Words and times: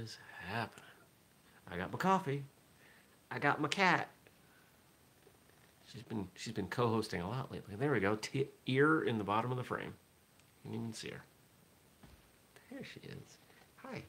is 0.00 0.18
happening? 0.48 0.84
I 1.70 1.76
got 1.76 1.92
my 1.92 1.98
coffee. 1.98 2.44
I 3.30 3.38
got 3.38 3.60
my 3.60 3.68
cat. 3.68 4.08
She's 5.92 6.02
been 6.02 6.28
she's 6.34 6.52
been 6.52 6.68
co-hosting 6.68 7.20
a 7.20 7.28
lot 7.28 7.52
lately. 7.52 7.74
There 7.76 7.92
we 7.92 8.00
go. 8.00 8.16
T- 8.16 8.48
ear 8.66 9.02
in 9.02 9.18
the 9.18 9.24
bottom 9.24 9.50
of 9.50 9.56
the 9.56 9.64
frame. 9.64 9.94
You 10.64 10.70
can 10.70 10.80
even 10.80 10.92
see 10.92 11.10
her. 11.10 11.22
There 12.70 12.82
she 12.84 13.00
is. 13.00 13.38
Hi. 13.76 14.02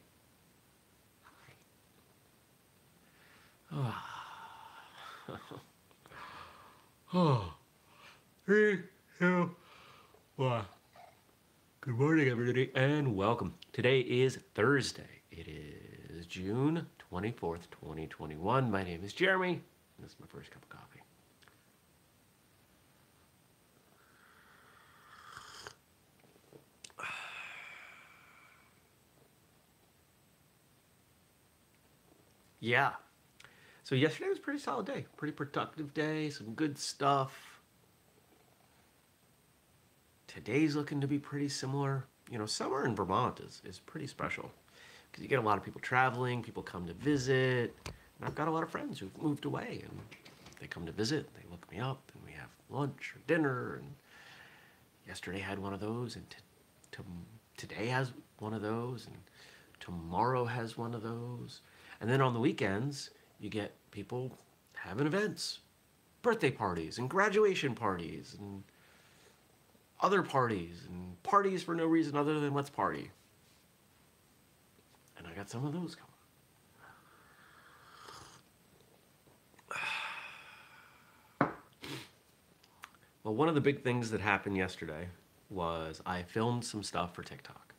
Hi. 1.22 1.52
Oh. 5.28 5.38
oh. 7.14 7.54
Three, 8.44 8.80
two, 9.20 9.54
one. 10.34 10.64
Good 11.80 11.94
morning, 11.94 12.28
everybody, 12.28 12.72
and 12.74 13.14
welcome. 13.14 13.54
Today 13.72 14.00
is 14.00 14.40
Thursday. 14.54 15.22
It 15.30 15.46
is 15.46 15.81
June 16.32 16.86
24th, 17.12 17.68
2021. 17.70 18.70
My 18.70 18.82
name 18.82 19.02
is 19.04 19.12
Jeremy, 19.12 19.60
this 19.98 20.12
is 20.12 20.16
my 20.20 20.26
first 20.26 20.50
cup 20.50 20.62
of 20.62 20.68
coffee. 20.68 21.00
Yeah. 32.60 32.92
So 33.82 33.94
yesterday 33.94 34.28
was 34.28 34.38
a 34.38 34.40
pretty 34.40 34.60
solid 34.60 34.86
day, 34.86 35.04
pretty 35.16 35.32
productive 35.32 35.92
day, 35.92 36.30
some 36.30 36.54
good 36.54 36.78
stuff. 36.78 37.60
Today's 40.28 40.74
looking 40.76 41.00
to 41.00 41.06
be 41.06 41.18
pretty 41.18 41.48
similar. 41.48 42.06
You 42.30 42.38
know, 42.38 42.46
summer 42.46 42.86
in 42.86 42.94
Vermont 42.94 43.40
is, 43.40 43.60
is 43.64 43.80
pretty 43.80 44.06
special 44.06 44.50
because 45.12 45.22
you 45.22 45.28
get 45.28 45.38
a 45.38 45.42
lot 45.42 45.58
of 45.58 45.64
people 45.64 45.80
traveling, 45.80 46.42
people 46.42 46.62
come 46.62 46.86
to 46.86 46.94
visit. 46.94 47.76
And 47.86 48.24
I've 48.24 48.34
got 48.34 48.48
a 48.48 48.50
lot 48.50 48.62
of 48.62 48.70
friends 48.70 48.98
who've 48.98 49.22
moved 49.22 49.44
away 49.44 49.82
and 49.84 49.98
they 50.58 50.66
come 50.66 50.86
to 50.86 50.92
visit, 50.92 51.28
they 51.34 51.42
look 51.50 51.70
me 51.70 51.80
up, 51.80 52.00
and 52.14 52.24
we 52.24 52.32
have 52.32 52.48
lunch 52.70 53.14
or 53.14 53.20
dinner. 53.26 53.74
And 53.74 53.92
yesterday 55.06 55.40
had 55.40 55.58
one 55.58 55.74
of 55.74 55.80
those, 55.80 56.16
and 56.16 56.24
today 57.56 57.88
has 57.88 58.12
one 58.38 58.54
of 58.54 58.62
those, 58.62 59.06
and 59.06 59.16
tomorrow 59.80 60.44
has 60.44 60.78
one 60.78 60.94
of 60.94 61.02
those. 61.02 61.60
And 62.00 62.08
then 62.08 62.20
on 62.20 62.32
the 62.32 62.40
weekends, 62.40 63.10
you 63.40 63.50
get 63.50 63.74
people 63.90 64.32
having 64.74 65.06
events, 65.06 65.58
birthday 66.22 66.50
parties, 66.50 66.98
and 66.98 67.10
graduation 67.10 67.74
parties, 67.74 68.36
and 68.38 68.62
other 70.00 70.22
parties, 70.22 70.82
and 70.88 71.20
parties 71.24 71.62
for 71.62 71.74
no 71.74 71.86
reason 71.86 72.16
other 72.16 72.40
than 72.40 72.54
let's 72.54 72.70
party. 72.70 73.10
I 75.32 75.34
got 75.34 75.48
some 75.48 75.64
of 75.64 75.72
those 75.72 75.94
coming. 75.94 76.10
Well, 83.24 83.36
one 83.36 83.48
of 83.48 83.54
the 83.54 83.60
big 83.60 83.84
things 83.84 84.10
that 84.10 84.20
happened 84.20 84.56
yesterday 84.56 85.06
was 85.48 86.02
I 86.04 86.24
filmed 86.24 86.64
some 86.64 86.82
stuff 86.82 87.14
for 87.14 87.22
TikTok. 87.22 87.72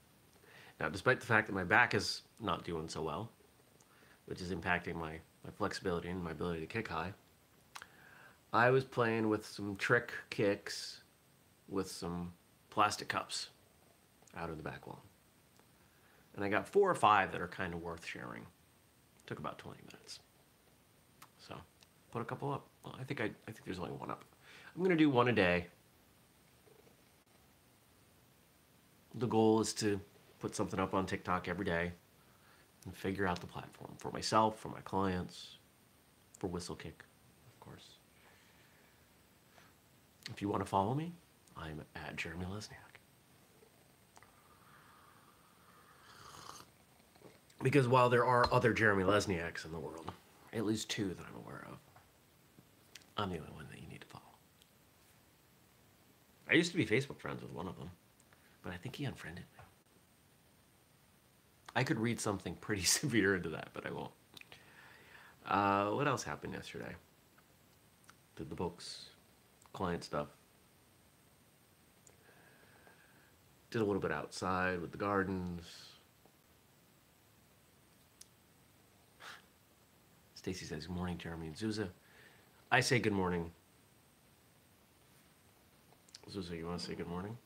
Now, 0.80 0.88
despite 0.88 1.20
the 1.20 1.26
fact 1.26 1.48
that 1.48 1.54
my 1.54 1.66
back 1.66 1.94
is 1.94 2.22
not 2.40 2.64
doing 2.64 2.88
so 2.88 3.02
well, 3.02 3.30
which 4.26 4.40
is 4.40 4.54
impacting 4.54 4.96
my, 4.96 5.20
my 5.44 5.52
flexibility 5.58 6.08
and 6.08 6.24
my 6.24 6.32
ability 6.32 6.62
to 6.62 6.66
kick 6.66 6.88
high, 6.88 7.12
I 8.54 8.70
was 8.70 8.86
playing 8.86 9.28
with 9.28 9.46
some 9.46 9.76
trick 9.76 10.14
kicks 10.30 11.02
with 11.68 11.92
some 11.92 12.32
plastic 12.70 13.10
cups 13.10 13.50
out 14.38 14.50
of 14.50 14.56
the 14.56 14.64
back 14.64 14.88
lawn. 14.88 15.02
And 16.36 16.44
I 16.44 16.50
got 16.50 16.68
four 16.68 16.90
or 16.90 16.96
five 16.96 17.32
that 17.32 17.42
are 17.42 17.48
kind 17.48 17.74
of 17.74 17.82
worth 17.82 18.06
sharing. 18.06 18.46
Took 19.28 19.40
about 19.40 19.58
20 19.60 19.80
minutes. 19.92 20.20
So, 21.38 21.56
put 22.12 22.22
a 22.22 22.26
couple 22.26 22.52
up. 22.52 22.66
Well, 22.84 22.96
I 23.00 23.04
think 23.04 23.22
I, 23.22 23.26
I 23.26 23.52
think 23.52 23.66
there's 23.66 23.80
only 23.80 23.92
one 23.92 24.10
up. 24.10 24.24
I'm 24.76 24.82
gonna 24.82 24.96
do 24.96 25.10
one 25.10 25.28
a 25.28 25.32
day. 25.32 25.68
The 29.16 29.28
goal 29.28 29.62
is 29.62 29.74
to 29.76 30.00
put 30.40 30.56
something 30.56 30.80
up 30.80 30.94
on 30.94 31.06
TikTok 31.06 31.48
every 31.48 31.66
day 31.66 31.92
and 32.86 32.96
figure 32.96 33.28
out 33.28 33.40
the 33.40 33.48
platform 33.48 33.92
for 33.98 34.12
myself, 34.12 34.60
for 34.60 34.70
my 34.70 34.82
clients, 34.82 35.58
for 36.40 36.50
Whistlekick, 36.50 37.00
of 37.54 37.60
course. 37.60 37.98
If 40.32 40.42
you 40.42 40.50
want 40.50 40.62
to 40.62 40.70
follow 40.70 40.94
me, 40.94 41.14
I'm 41.56 41.82
at 41.96 42.16
Jeremy 42.16 42.46
Lesniak. 42.46 42.93
Because 47.64 47.88
while 47.88 48.10
there 48.10 48.26
are 48.26 48.46
other 48.54 48.74
Jeremy 48.74 49.06
Lesniaks 49.06 49.64
in 49.64 49.72
the 49.72 49.80
world, 49.80 50.12
at 50.52 50.66
least 50.66 50.90
two 50.90 51.08
that 51.08 51.18
I'm 51.20 51.42
aware 51.42 51.66
of, 51.72 51.78
I'm 53.16 53.30
the 53.30 53.38
only 53.38 53.52
one 53.52 53.66
that 53.72 53.82
you 53.82 53.88
need 53.88 54.02
to 54.02 54.08
follow. 54.08 54.24
I 56.50 56.56
used 56.56 56.72
to 56.72 56.78
be 56.78 56.86
Facebook 56.86 57.20
friends 57.20 57.42
with 57.42 57.54
one 57.54 57.70
of 57.70 57.78
them, 57.78 57.90
but 58.64 58.74
I 58.74 58.76
think 58.76 58.98
he 58.98 59.06
unfriended 59.06 59.46
me. 59.58 59.64
I 61.74 61.86
could 61.86 62.00
read 62.00 62.20
something 62.20 62.56
pretty 62.56 62.84
severe 62.84 63.38
into 63.38 63.50
that, 63.50 63.70
but 63.74 63.88
I 63.88 63.92
won't. 63.92 64.12
Uh, 65.48 65.92
what 65.92 66.08
else 66.08 66.24
happened 66.24 66.54
yesterday? 66.54 66.94
Did 68.36 68.50
the 68.50 68.56
books, 68.56 69.06
client 69.72 70.04
stuff. 70.04 70.28
Did 73.72 73.82
a 73.82 73.86
little 73.86 74.02
bit 74.02 74.12
outside 74.12 74.82
with 74.82 74.92
the 74.92 74.98
gardens. 74.98 75.93
Stacy 80.44 80.66
says, 80.66 80.88
Good 80.88 80.96
morning, 80.98 81.18
Jeremy 81.18 81.48
and 81.48 81.56
Zuza. 81.56 81.88
I 82.70 82.82
say 82.82 83.00
good 83.00 83.14
morning. 83.14 83.50
Zuza, 86.30 86.58
you 86.58 86.66
want 86.66 86.82
to 86.82 86.86
say 86.86 86.96
good 86.96 87.08
morning? 87.08 87.38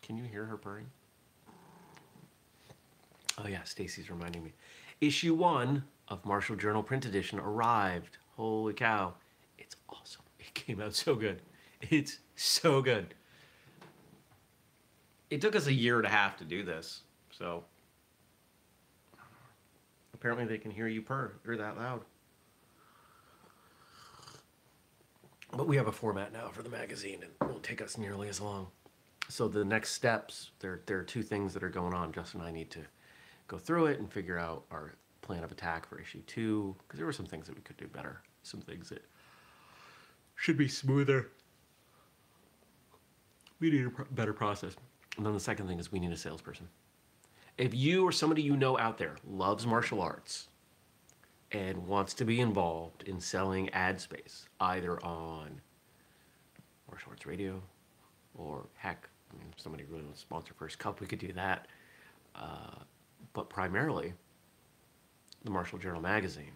Can 0.00 0.16
you 0.16 0.24
hear 0.24 0.46
her 0.46 0.56
purring? 0.56 0.86
Oh 3.36 3.46
yeah, 3.46 3.64
Stacy's 3.64 4.08
reminding 4.08 4.42
me. 4.42 4.54
Issue 5.02 5.34
one 5.34 5.84
of 6.08 6.24
Martial 6.24 6.56
Journal 6.56 6.82
print 6.82 7.04
edition 7.04 7.38
arrived. 7.38 8.16
Holy 8.34 8.72
cow. 8.72 9.12
It's 9.58 9.76
awesome. 9.90 10.22
It 10.38 10.54
came 10.54 10.80
out 10.80 10.94
so 10.94 11.16
good. 11.16 11.42
It's 11.82 12.20
so 12.34 12.80
good. 12.80 13.12
It 15.28 15.42
took 15.42 15.54
us 15.54 15.66
a 15.66 15.72
year 15.72 15.98
and 15.98 16.06
a 16.06 16.10
half 16.10 16.38
to 16.38 16.44
do 16.44 16.62
this, 16.62 17.02
so 17.30 17.64
apparently 20.18 20.44
they 20.44 20.58
can 20.58 20.70
hear 20.70 20.88
you 20.88 21.00
purr. 21.00 21.32
You're 21.44 21.56
that 21.56 21.76
loud. 21.76 22.02
But 25.52 25.66
we 25.66 25.76
have 25.76 25.86
a 25.86 25.92
format 25.92 26.32
now 26.32 26.48
for 26.48 26.62
the 26.62 26.68
magazine 26.68 27.20
and 27.22 27.30
it 27.40 27.40
won't 27.40 27.62
take 27.62 27.80
us 27.80 27.96
nearly 27.96 28.28
as 28.28 28.40
long. 28.40 28.66
So 29.28 29.46
the 29.46 29.64
next 29.64 29.92
steps, 29.92 30.50
there, 30.58 30.80
there 30.86 30.98
are 30.98 31.04
two 31.04 31.22
things 31.22 31.54
that 31.54 31.62
are 31.62 31.68
going 31.68 31.94
on. 31.94 32.12
Justin 32.12 32.40
and 32.40 32.48
I 32.48 32.52
need 32.52 32.70
to 32.72 32.80
go 33.46 33.58
through 33.58 33.86
it 33.86 33.98
and 33.98 34.12
figure 34.12 34.38
out 34.38 34.64
our 34.70 34.94
plan 35.22 35.44
of 35.44 35.52
attack 35.52 35.88
for 35.88 36.00
issue 36.00 36.20
two, 36.26 36.74
because 36.78 36.98
there 36.98 37.06
were 37.06 37.12
some 37.12 37.26
things 37.26 37.46
that 37.46 37.54
we 37.54 37.62
could 37.62 37.76
do 37.76 37.86
better, 37.86 38.22
some 38.42 38.60
things 38.60 38.88
that 38.88 39.04
should 40.36 40.56
be 40.56 40.68
smoother. 40.68 41.28
We 43.60 43.70
need 43.70 43.86
a 43.86 44.04
better 44.12 44.32
process. 44.32 44.76
And 45.16 45.26
then 45.26 45.34
the 45.34 45.40
second 45.40 45.66
thing 45.66 45.78
is 45.78 45.92
we 45.92 45.98
need 45.98 46.12
a 46.12 46.16
salesperson. 46.16 46.68
If 47.58 47.74
you 47.74 48.06
or 48.06 48.12
somebody 48.12 48.40
you 48.40 48.56
know 48.56 48.78
out 48.78 48.98
there 48.98 49.16
loves 49.28 49.66
martial 49.66 50.00
arts 50.00 50.46
and 51.50 51.88
wants 51.88 52.14
to 52.14 52.24
be 52.24 52.40
involved 52.40 53.02
in 53.02 53.20
selling 53.20 53.68
ad 53.70 54.00
space, 54.00 54.46
either 54.60 55.04
on 55.04 55.60
martial 56.88 57.10
arts 57.10 57.26
radio 57.26 57.60
or 58.36 58.66
heck, 58.76 59.08
somebody 59.56 59.82
really 59.90 60.04
wants 60.04 60.20
to 60.20 60.26
sponsor 60.26 60.54
First 60.56 60.78
Cup, 60.78 61.00
we 61.00 61.08
could 61.08 61.18
do 61.18 61.32
that. 61.32 61.66
Uh, 62.36 62.78
but 63.32 63.50
primarily 63.50 64.12
the 65.42 65.50
Martial 65.50 65.80
Journal 65.80 66.00
magazine, 66.00 66.52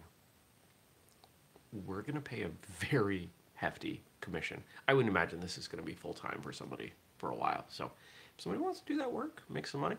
we're 1.85 2.01
going 2.01 2.15
to 2.15 2.21
pay 2.21 2.43
a 2.43 2.51
very 2.79 3.29
hefty 3.55 4.01
commission. 4.21 4.63
I 4.87 4.93
wouldn't 4.93 5.11
imagine 5.11 5.41
this 5.41 5.57
is 5.57 5.67
going 5.67 5.83
to 5.83 5.85
be 5.85 5.95
full 5.95 6.13
time 6.13 6.39
for 6.41 6.53
somebody 6.53 6.93
for 7.17 7.31
a 7.31 7.35
while. 7.35 7.65
So 7.67 7.91
if 8.37 8.43
somebody 8.43 8.63
wants 8.63 8.79
to 8.79 8.85
do 8.85 8.97
that 8.99 9.11
work, 9.11 9.43
make 9.49 9.67
some 9.67 9.81
money, 9.81 9.97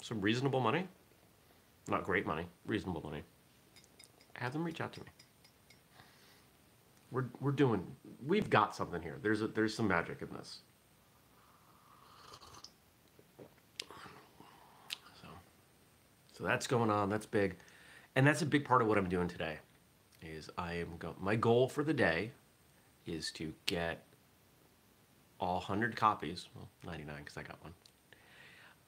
some 0.00 0.20
reasonable 0.20 0.60
money, 0.60 0.86
not 1.88 2.04
great 2.04 2.26
money, 2.26 2.46
reasonable 2.66 3.02
money, 3.02 3.22
have 4.34 4.52
them 4.52 4.64
reach 4.64 4.80
out 4.80 4.92
to 4.94 5.00
me. 5.00 5.06
We're, 7.10 7.26
we're 7.40 7.52
doing, 7.52 7.84
we've 8.26 8.48
got 8.48 8.74
something 8.74 9.02
here. 9.02 9.18
There's, 9.22 9.42
a, 9.42 9.48
there's 9.48 9.74
some 9.74 9.88
magic 9.88 10.22
in 10.22 10.28
this. 10.36 10.58
So, 15.20 15.28
so 16.38 16.44
that's 16.44 16.66
going 16.66 16.90
on. 16.90 17.08
That's 17.10 17.26
big, 17.26 17.56
and 18.14 18.26
that's 18.26 18.42
a 18.42 18.46
big 18.46 18.64
part 18.64 18.80
of 18.80 18.88
what 18.88 18.96
I'm 18.96 19.08
doing 19.08 19.28
today. 19.28 19.58
Is 20.22 20.50
I 20.56 20.74
am 20.74 20.96
go- 20.98 21.16
my 21.18 21.34
goal 21.34 21.66
for 21.66 21.82
the 21.82 21.94
day 21.94 22.32
is 23.06 23.32
to 23.32 23.52
get 23.66 24.04
all 25.40 25.56
100 25.56 25.96
copies, 25.96 26.48
well, 26.54 26.68
99 26.84 27.16
because 27.18 27.36
I 27.36 27.42
got 27.42 27.60
one, 27.62 27.72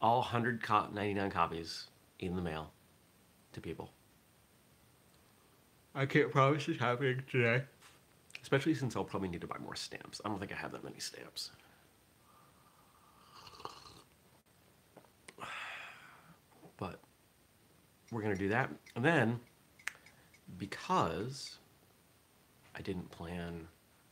all 0.02 0.18
199 0.18 1.30
copies 1.30 1.86
in 2.18 2.36
the 2.36 2.42
mail 2.42 2.72
to 3.52 3.60
people. 3.60 3.90
I 5.94 6.06
can't 6.06 6.30
promise 6.30 6.66
it's 6.68 6.80
happening 6.80 7.22
today. 7.30 7.62
Especially 8.42 8.74
since 8.74 8.96
I'll 8.96 9.04
probably 9.04 9.28
need 9.28 9.40
to 9.42 9.46
buy 9.46 9.58
more 9.58 9.76
stamps. 9.76 10.20
I 10.24 10.28
don't 10.28 10.40
think 10.40 10.52
I 10.52 10.56
have 10.56 10.72
that 10.72 10.82
many 10.82 10.98
stamps. 10.98 11.52
But 16.76 16.98
we're 18.10 18.22
going 18.22 18.34
to 18.34 18.38
do 18.38 18.48
that. 18.48 18.70
And 18.96 19.04
then, 19.04 19.38
because 20.58 21.58
I 22.74 22.80
didn't 22.82 23.08
plan 23.12 23.68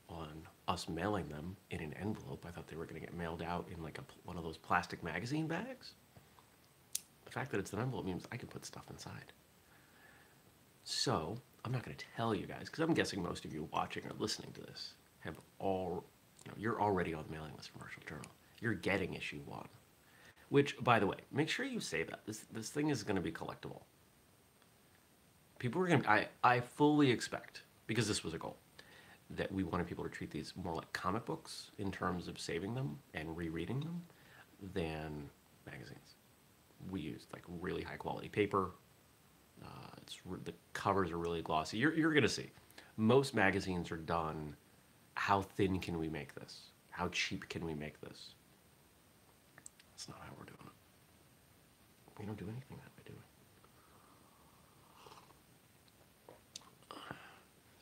on 0.08 0.28
us 0.70 0.88
mailing 0.88 1.28
them 1.28 1.56
in 1.70 1.81
an 1.81 1.93
envelope, 2.00 2.44
I 2.46 2.50
thought 2.50 2.69
they 2.69 2.76
were 2.76 2.87
going 2.87 3.00
to 3.00 3.06
get 3.06 3.17
mailed 3.17 3.43
out 3.43 3.67
in 3.75 3.82
like 3.82 3.99
a, 3.99 4.05
one 4.25 4.37
of 4.37 4.44
those 4.44 4.56
plastic 4.56 5.02
magazine 5.02 5.46
bags. 5.46 5.93
The 7.25 7.31
fact 7.31 7.50
that 7.52 7.58
it's 7.58 7.72
an 7.72 7.81
envelope 7.81 8.06
means 8.06 8.25
I 8.32 8.37
can 8.37 8.49
put 8.49 8.64
stuff 8.64 8.84
inside. 8.90 9.32
So, 10.84 11.37
I'm 11.64 11.72
not 11.72 11.84
going 11.84 11.96
to 11.96 12.05
tell 12.17 12.34
you 12.34 12.46
guys, 12.46 12.67
because 12.67 12.81
I'm 12.81 12.94
guessing 12.94 13.22
most 13.22 13.44
of 13.44 13.52
you 13.52 13.69
watching 13.72 14.05
or 14.05 14.12
listening 14.19 14.52
to 14.52 14.61
this 14.62 14.94
have 15.20 15.34
all, 15.58 16.05
you 16.44 16.50
know, 16.50 16.56
you're 16.58 16.81
already 16.81 17.12
on 17.14 17.25
the 17.26 17.32
mailing 17.32 17.52
list 17.56 17.70
for 17.70 17.78
Martial 17.78 18.02
Journal. 18.08 18.31
You're 18.61 18.75
getting 18.75 19.14
issue 19.14 19.40
one. 19.44 19.69
Which, 20.49 20.76
by 20.82 20.99
the 20.99 21.06
way, 21.06 21.19
make 21.31 21.49
sure 21.49 21.66
you 21.66 21.81
say 21.81 22.02
that. 22.05 22.20
This, 22.26 22.44
this 22.52 22.70
thing 22.70 22.88
is 22.88 23.02
going 23.02 23.16
to 23.16 23.23
be 23.23 23.31
collectible. 23.31 23.82
People 25.58 25.82
are 25.82 25.87
going 25.87 26.02
to, 26.02 26.11
I, 26.11 26.28
I 26.43 26.61
fully 26.61 27.11
expect, 27.11 27.62
because 27.87 28.08
this 28.08 28.25
was 28.25 28.34
a 28.34 28.38
goal, 28.38 28.56
that 29.36 29.50
we 29.52 29.62
wanted 29.62 29.86
people 29.86 30.04
to 30.04 30.10
treat 30.10 30.30
these 30.30 30.52
more 30.62 30.74
like 30.74 30.92
comic 30.92 31.24
books 31.24 31.70
in 31.78 31.90
terms 31.92 32.26
of 32.28 32.38
saving 32.38 32.74
them 32.74 32.98
and 33.14 33.36
rereading 33.36 33.80
them 33.80 34.02
than 34.74 35.30
magazines. 35.66 36.16
We 36.90 37.00
used 37.00 37.32
like 37.32 37.42
really 37.60 37.82
high 37.82 37.96
quality 37.96 38.28
paper. 38.28 38.72
Uh, 39.62 39.66
it's 40.02 40.18
the 40.44 40.54
covers 40.72 41.10
are 41.10 41.18
really 41.18 41.42
glossy. 41.42 41.78
You're, 41.78 41.94
you're 41.94 42.12
going 42.12 42.22
to 42.22 42.28
see. 42.28 42.50
Most 42.96 43.34
magazines 43.34 43.90
are 43.90 43.96
done. 43.96 44.56
How 45.14 45.42
thin 45.42 45.78
can 45.78 45.98
we 45.98 46.08
make 46.08 46.34
this? 46.34 46.70
How 46.90 47.08
cheap 47.08 47.48
can 47.48 47.64
we 47.64 47.74
make 47.74 48.00
this? 48.00 48.34
That's 49.92 50.08
not 50.08 50.18
how 50.22 50.32
we're 50.38 50.44
doing 50.44 50.56
it. 50.60 50.72
We 52.18 52.26
don't 52.26 52.38
do 52.38 52.46
anything 52.46 52.78
that 52.78 52.90
way, 52.96 53.02
do 53.06 53.12
we? 53.12 53.18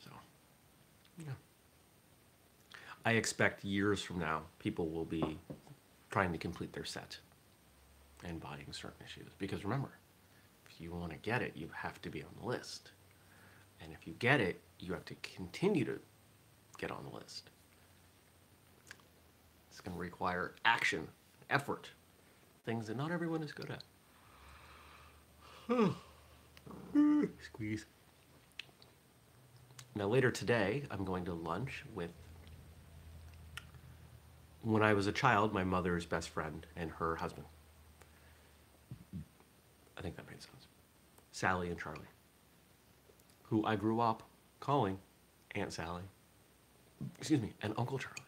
So, 0.03 0.11
yeah. 1.25 1.33
I 3.09 3.13
expect 3.13 3.65
years 3.65 4.03
from 4.03 4.19
now, 4.19 4.43
people 4.59 4.87
will 4.87 5.03
be 5.03 5.39
trying 6.11 6.31
to 6.31 6.37
complete 6.37 6.73
their 6.73 6.85
set 6.85 7.17
and 8.23 8.39
buying 8.39 8.67
certain 8.69 9.03
issues. 9.03 9.31
Because 9.39 9.63
remember, 9.63 9.89
if 10.69 10.79
you 10.79 10.91
want 10.91 11.13
to 11.13 11.17
get 11.17 11.41
it, 11.41 11.53
you 11.55 11.71
have 11.73 11.99
to 12.03 12.11
be 12.11 12.21
on 12.21 12.29
the 12.39 12.45
list. 12.45 12.91
And 13.81 13.91
if 13.93 14.05
you 14.05 14.13
get 14.19 14.39
it, 14.39 14.61
you 14.79 14.93
have 14.93 15.05
to 15.05 15.15
continue 15.23 15.85
to 15.85 15.99
get 16.77 16.91
on 16.91 17.03
the 17.03 17.17
list. 17.17 17.49
It's 19.71 19.81
going 19.81 19.97
to 19.97 19.99
require 19.99 20.53
action, 20.63 21.07
effort, 21.49 21.89
things 22.63 22.85
that 22.85 22.97
not 22.97 23.09
everyone 23.09 23.41
is 23.41 23.51
good 23.51 23.71
at. 23.71 23.81
Squeeze. 27.43 27.87
Now, 29.95 30.05
later 30.05 30.29
today, 30.29 30.83
I'm 30.91 31.03
going 31.03 31.25
to 31.25 31.33
lunch 31.33 31.85
with, 31.95 32.11
when 34.61 34.83
I 34.83 34.93
was 34.93 35.07
a 35.07 35.11
child, 35.11 35.53
my 35.53 35.63
mother's 35.63 36.05
best 36.05 36.29
friend 36.29 36.65
and 36.75 36.91
her 36.91 37.15
husband. 37.15 37.45
I 39.97 40.01
think 40.01 40.15
that 40.15 40.27
made 40.27 40.41
sense. 40.41 40.67
Sally 41.31 41.69
and 41.69 41.79
Charlie, 41.79 42.01
who 43.43 43.65
I 43.65 43.75
grew 43.75 43.99
up 43.99 44.23
calling 44.59 44.97
Aunt 45.55 45.71
Sally, 45.73 46.03
excuse 47.17 47.41
me, 47.41 47.53
and 47.61 47.73
Uncle 47.77 47.97
Charlie. 47.97 48.21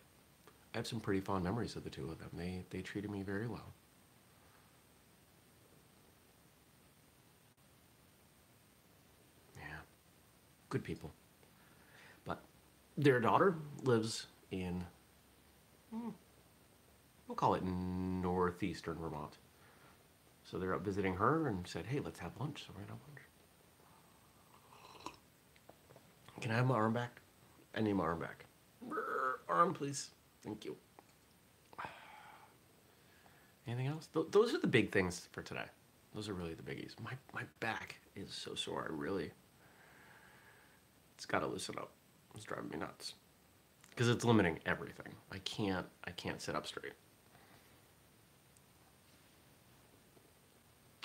I 0.74 0.78
have 0.78 0.88
some 0.88 1.02
pretty 1.02 1.20
fond 1.20 1.44
memories 1.44 1.76
of 1.76 1.84
the 1.84 1.90
two 1.90 2.10
of 2.10 2.20
them. 2.20 2.30
They, 2.34 2.64
they 2.70 2.82
treated 2.82 3.12
me 3.12 3.24
very 3.24 3.48
well. 3.48 3.74
Yeah, 9.58 9.64
good 10.70 10.84
people. 10.84 11.12
But 12.24 12.42
their 12.98 13.20
daughter 13.20 13.56
lives 13.84 14.28
in, 14.52 14.86
hmm, 15.92 16.10
we'll 17.28 17.36
call 17.36 17.56
it 17.56 17.64
northeastern 17.64 18.98
Vermont. 18.98 19.38
So 20.44 20.58
they're 20.58 20.74
up 20.74 20.84
visiting 20.84 21.16
her 21.16 21.48
and 21.48 21.66
said, 21.68 21.86
hey, 21.86 22.00
let's 22.00 22.20
have 22.20 22.32
lunch. 22.40 22.64
So 22.66 22.74
we're 22.76 22.82
have 22.82 22.90
lunch. 23.08 23.22
Can 26.42 26.52
I 26.52 26.56
have 26.56 26.66
my 26.66 26.76
arm 26.76 26.94
back? 26.94 27.22
I 27.76 27.82
need 27.82 27.94
my 27.94 28.04
arm 28.04 28.20
back. 28.20 28.46
Arm, 29.48 29.74
please. 29.74 30.10
Thank 30.44 30.66
you. 30.66 30.76
Anything 33.68 33.88
else? 33.88 34.08
Th 34.14 34.26
those 34.32 34.54
are 34.54 34.60
the 34.60 34.68
big 34.68 34.92
things 34.92 35.30
for 35.32 35.42
today. 35.42 35.66
Those 36.16 36.28
are 36.28 36.34
really 36.34 36.54
the 36.54 36.64
biggies. 36.64 37.00
My, 37.02 37.14
my 37.34 37.44
back 37.60 37.98
is 38.16 38.34
so 38.34 38.56
sore. 38.56 38.88
I 38.90 38.94
really, 38.94 39.32
it's 41.16 41.26
got 41.26 41.40
to 41.40 41.48
loosen 41.48 41.76
up. 41.78 41.92
It's 42.36 42.44
driving 42.44 42.70
me 42.70 42.78
nuts 42.78 43.14
because 43.92 44.10
it's 44.10 44.26
limiting 44.26 44.60
everything. 44.66 45.14
I 45.32 45.38
can't, 45.40 45.86
I 46.06 46.12
can't 46.12 46.42
sit 46.42 46.56
up 46.56 46.66
straight. 46.66 46.94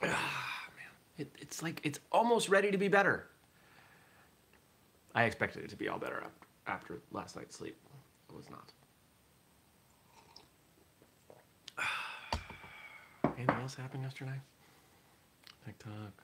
Ah, 0.03 0.69
man. 0.77 0.88
It, 1.19 1.33
it's 1.38 1.62
like, 1.62 1.81
it's 1.85 1.99
almost 2.11 2.49
ready 2.49 2.71
to 2.71 2.79
be 2.79 2.88
better. 2.88 3.27
I 5.15 5.25
expected 5.25 5.65
it 5.65 5.71
to 5.71 5.77
be 5.77 5.88
all 5.88 5.99
better 5.99 6.23
after 6.67 7.00
last 7.11 7.37
night's 7.37 7.56
sleep. 7.56 7.77
It 8.29 8.37
was 8.37 8.47
not. 8.50 8.73
Anything 13.37 13.56
else 13.56 13.75
happened 13.75 14.03
yesterday? 14.03 14.41
TikTok. 15.65 16.23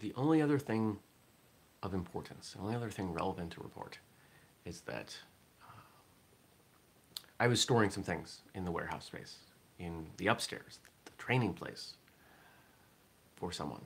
The 0.00 0.12
only 0.16 0.42
other 0.42 0.58
thing 0.58 0.98
of 1.82 1.94
importance, 1.94 2.52
the 2.52 2.60
only 2.60 2.74
other 2.74 2.90
thing 2.90 3.12
relevant 3.12 3.52
to 3.52 3.60
report 3.60 3.98
is 4.64 4.80
that 4.82 5.16
uh, 5.62 5.80
I 7.40 7.48
was 7.48 7.60
storing 7.60 7.90
some 7.90 8.02
things 8.02 8.42
in 8.54 8.64
the 8.64 8.70
warehouse 8.70 9.06
space 9.06 9.36
in 9.78 10.06
the 10.16 10.28
upstairs, 10.28 10.78
the 11.04 11.10
training 11.18 11.54
place, 11.54 11.94
for 13.36 13.50
someone. 13.50 13.82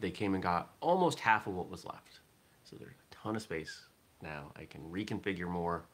They 0.00 0.10
came 0.10 0.34
and 0.34 0.42
got 0.42 0.74
almost 0.80 1.20
half 1.20 1.46
of 1.46 1.54
what 1.54 1.70
was 1.70 1.86
left. 1.86 2.20
So 2.64 2.76
there's 2.76 2.92
a 2.92 3.14
ton 3.14 3.36
of 3.36 3.42
space 3.42 3.86
now. 4.22 4.52
I 4.56 4.64
can 4.64 4.82
reconfigure 4.90 5.48
more, 5.48 5.86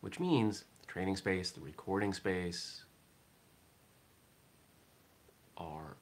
which 0.00 0.18
means 0.18 0.64
the 0.80 0.86
training 0.86 1.16
space, 1.16 1.50
the 1.50 1.60
recording 1.60 2.14
space 2.14 2.84
are, 5.58 5.96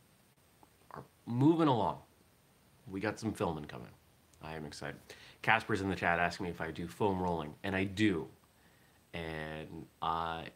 are 0.93 1.03
moving 1.27 1.69
along. 1.69 1.99
We 2.91 3.01
got 3.01 3.19
some 3.19 3.33
filming 3.33 3.65
coming. 3.65 3.89
I 4.43 4.55
am 4.55 4.65
excited. 4.65 4.97
Casper's 5.43 5.81
in 5.81 5.89
the 5.89 5.97
chat 5.97 6.19
asking 6.19 6.45
me 6.45 6.51
if 6.51 6.61
I 6.61 6.71
do 6.71 6.87
foam 6.87 7.21
rolling, 7.23 7.55
and 7.63 7.77
I 7.77 7.85
do. 7.85 8.27
And 9.13 9.87
I 10.01 10.47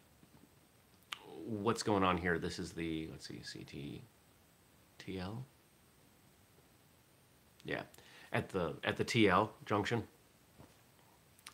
what's 1.45 1.83
going 1.83 2.03
on 2.03 2.17
here? 2.17 2.39
This 2.39 2.59
is 2.59 2.71
the, 2.71 3.07
let's 3.11 3.27
see, 3.27 3.41
CT, 3.41 4.01
TL? 4.99 5.37
Yeah, 7.63 7.81
at 8.33 8.49
the, 8.49 8.73
at 8.83 8.97
the 8.97 9.05
TL 9.05 9.49
junction, 9.65 10.03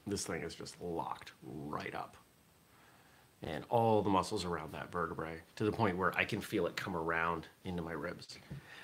this 0.07 0.25
thing 0.25 0.41
is 0.41 0.55
just 0.55 0.81
locked 0.81 1.33
right 1.43 1.93
up. 1.93 2.17
And 3.43 3.63
all 3.69 4.01
the 4.01 4.09
muscles 4.09 4.45
around 4.45 4.73
that 4.73 4.91
vertebrae 4.91 5.41
to 5.55 5.63
the 5.63 5.71
point 5.71 5.97
where 5.97 6.15
I 6.15 6.25
can 6.25 6.41
feel 6.41 6.67
it 6.67 6.75
come 6.75 6.95
around 6.95 7.47
into 7.65 7.81
my 7.81 7.93
ribs. 7.93 8.37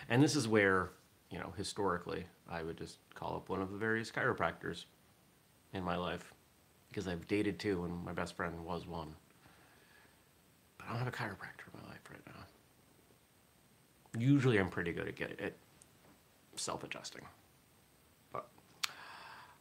And 0.10 0.24
this 0.24 0.36
is 0.36 0.48
where, 0.48 0.90
you 1.30 1.40
know, 1.40 1.54
historically, 1.58 2.26
I 2.50 2.64
would 2.64 2.78
just 2.78 3.00
call 3.14 3.36
up 3.36 3.50
one 3.50 3.62
of 3.62 3.72
the 3.72 3.78
various 3.78 4.12
chiropractors 4.12 4.86
in 5.74 5.84
my 5.84 5.96
life 5.98 6.34
because 6.90 7.08
I've 7.08 7.28
dated 7.28 7.60
two 7.60 7.84
and 7.84 8.04
my 8.06 8.14
best 8.14 8.36
friend 8.36 8.64
was 8.64 8.88
one. 8.88 9.14
But 10.78 10.88
I 10.88 10.90
don't 10.92 11.00
have 11.00 11.08
a 11.08 11.12
chiropractor 11.12 11.68
in 11.74 11.82
my 11.82 11.90
life 11.90 12.02
right 12.10 12.22
now. 12.26 14.20
Usually 14.20 14.58
I'm 14.58 14.70
pretty 14.70 14.94
good 14.94 15.08
at 15.08 15.16
getting 15.16 15.38
it 15.40 15.58
self-adjusting. 16.56 17.22
But 18.32 18.48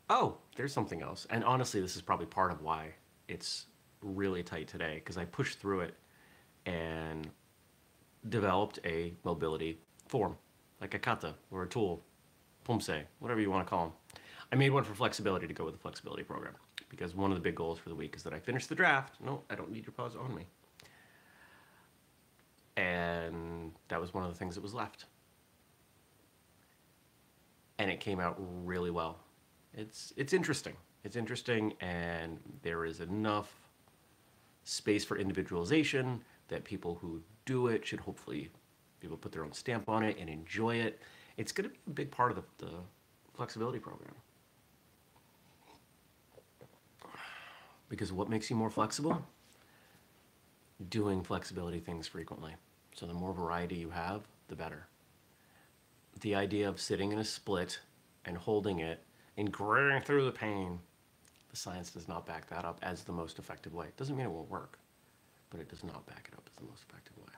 oh, 0.09 0.39
there's 0.57 0.73
something 0.73 1.03
else. 1.03 1.27
And 1.31 1.45
honestly, 1.45 1.81
this 1.81 1.97
is 1.97 2.03
probably 2.03 2.27
part 2.27 2.53
of 2.53 2.63
why 2.63 2.95
it's 3.29 3.67
really 4.03 4.43
tight 4.43 4.69
today 4.69 4.95
because 4.97 5.19
I 5.19 5.25
pushed 5.25 5.59
through 5.59 5.81
it 5.81 5.95
and 6.65 7.29
developed 8.29 8.79
a 8.85 9.13
mobility 9.25 9.79
form, 10.09 10.37
like 10.81 10.95
a 10.95 10.99
kata 10.99 11.35
or 11.51 11.63
a 11.63 11.69
tool, 11.69 12.03
poomsae, 12.67 13.03
whatever 13.19 13.41
you 13.41 13.51
want 13.51 13.67
to 13.67 13.71
call 13.71 13.87
them. 13.87 14.19
I 14.53 14.57
made 14.57 14.71
one 14.71 14.85
for 14.85 14.95
flexibility 14.95 15.47
to 15.47 15.55
go 15.55 15.65
with 15.65 15.75
the 15.75 15.81
flexibility 15.81 16.23
program 16.23 16.55
because 16.89 17.15
one 17.15 17.31
of 17.31 17.37
the 17.37 17.43
big 17.43 17.55
goals 17.55 17.79
for 17.79 17.89
the 17.89 17.95
week 17.95 18.15
is 18.17 18.23
that 18.23 18.33
I 18.33 18.39
finish 18.39 18.67
the 18.67 18.75
draft. 18.75 19.15
No, 19.25 19.43
I 19.51 19.55
don't 19.55 19.73
need 19.73 19.87
your 19.87 19.93
paws 19.93 20.15
on 20.15 20.35
me. 20.35 20.47
And 22.77 23.73
that 23.89 24.01
was 24.01 24.13
one 24.15 24.25
of 24.25 24.33
the 24.33 24.39
things 24.39 24.55
that 24.55 24.61
was 24.61 24.75
left. 24.75 25.07
And 27.79 27.91
it 27.91 28.01
came 28.01 28.21
out 28.21 28.37
really 28.39 28.91
well. 28.91 29.19
It's 29.75 30.13
it's 30.17 30.33
interesting. 30.33 30.75
It's 31.05 31.17
interesting 31.17 31.75
and 31.81 32.39
there 32.63 32.85
is 32.85 33.01
enough 33.01 33.53
space 34.65 35.05
for 35.05 35.17
individualization 35.17 36.23
that 36.49 36.65
people 36.65 36.97
who 36.97 37.23
do 37.45 37.69
it 37.69 37.87
should 37.87 38.01
hopefully 38.01 38.51
to 39.15 39.17
put 39.17 39.33
their 39.33 39.45
own 39.45 39.53
stamp 39.53 39.89
on 39.89 40.03
it 40.03 40.17
and 40.19 40.29
enjoy 40.29 40.77
it. 40.77 41.01
It's 41.37 41.53
going 41.53 41.69
to 41.69 41.75
be 41.75 41.81
a 41.87 41.91
big 41.91 42.11
part 42.11 42.31
of 42.31 42.37
the, 42.37 42.65
the 42.65 42.73
flexibility 43.35 43.79
program. 43.79 44.15
Because 47.89 48.13
what 48.13 48.29
makes 48.29 48.51
you 48.51 48.57
more 48.57 48.71
flexible? 48.71 49.25
Doing 50.89 51.23
flexibility 51.23 51.79
things 51.79 52.07
frequently. 52.07 52.55
So 52.95 53.07
the 53.07 53.15
more 53.15 53.33
variety 53.33 53.77
you 53.77 53.91
have, 53.91 54.23
the 54.49 54.57
better. 54.57 54.87
The 56.21 56.35
idea 56.35 56.69
of 56.69 56.81
sitting 56.81 57.13
in 57.13 57.19
a 57.19 57.25
split 57.25 57.79
and 58.25 58.37
holding 58.37 58.81
it 58.81 59.03
and 59.37 59.53
grinding 59.53 60.03
through 60.03 60.25
the 60.25 60.33
pain, 60.33 60.81
the 61.51 61.57
science 61.57 61.91
does 61.91 62.09
not 62.09 62.27
back 62.27 62.49
that 62.49 62.65
up 62.65 62.79
as 62.83 63.05
the 63.05 63.13
most 63.13 63.39
effective 63.39 63.75
way. 63.75 63.87
It 63.87 63.97
doesn't 63.97 64.17
mean 64.17 64.27
it 64.27 64.33
won't 64.33 64.51
work, 64.51 64.79
but 65.51 65.61
it 65.61 65.69
does 65.69 65.85
not 65.85 66.07
back 66.07 66.29
it 66.33 66.37
up 66.37 66.49
as 66.51 66.57
the 66.57 66.65
most 66.65 66.85
effective 66.89 67.17
way. 67.19 67.33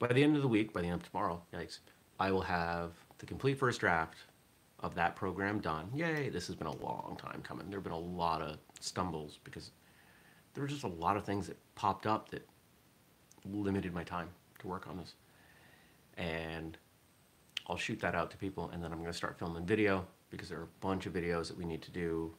By 0.00 0.08
the 0.08 0.24
end 0.24 0.34
of 0.34 0.42
the 0.42 0.48
week, 0.48 0.72
by 0.72 0.80
the 0.80 0.88
end 0.88 1.02
of 1.02 1.08
tomorrow, 1.08 1.42
yikes, 1.54 1.80
I 2.18 2.32
will 2.32 2.40
have 2.40 2.92
the 3.18 3.26
complete 3.26 3.58
first 3.58 3.80
draft 3.80 4.16
of 4.80 4.94
that 4.94 5.14
program 5.14 5.60
done. 5.60 5.90
Yay, 5.94 6.30
this 6.30 6.46
has 6.46 6.56
been 6.56 6.66
a 6.66 6.76
long 6.76 7.18
time 7.20 7.42
coming. 7.42 7.68
There 7.68 7.76
have 7.78 7.84
been 7.84 7.92
a 7.92 7.98
lot 7.98 8.40
of 8.40 8.56
stumbles 8.80 9.38
because 9.44 9.72
there 10.54 10.62
were 10.62 10.68
just 10.68 10.84
a 10.84 10.88
lot 10.88 11.18
of 11.18 11.24
things 11.24 11.46
that 11.46 11.58
popped 11.74 12.06
up 12.06 12.30
that 12.30 12.48
limited 13.44 13.92
my 13.92 14.02
time 14.02 14.30
to 14.60 14.66
work 14.68 14.88
on 14.88 14.96
this. 14.96 15.12
And 16.16 16.78
I'll 17.68 17.76
shoot 17.76 18.00
that 18.00 18.14
out 18.14 18.30
to 18.30 18.38
people 18.38 18.70
and 18.72 18.82
then 18.82 18.92
I'm 18.92 18.98
going 18.98 19.10
to 19.10 19.16
start 19.16 19.38
filming 19.38 19.66
video 19.66 20.06
because 20.30 20.48
there 20.48 20.60
are 20.60 20.64
a 20.64 20.80
bunch 20.80 21.04
of 21.04 21.12
videos 21.12 21.48
that 21.48 21.58
we 21.58 21.66
need 21.66 21.82
to 21.82 21.90
do 21.90 22.34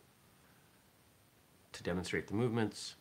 to 1.73 1.83
demonstrate 1.83 2.27
the 2.27 2.33
movements. 2.33 2.95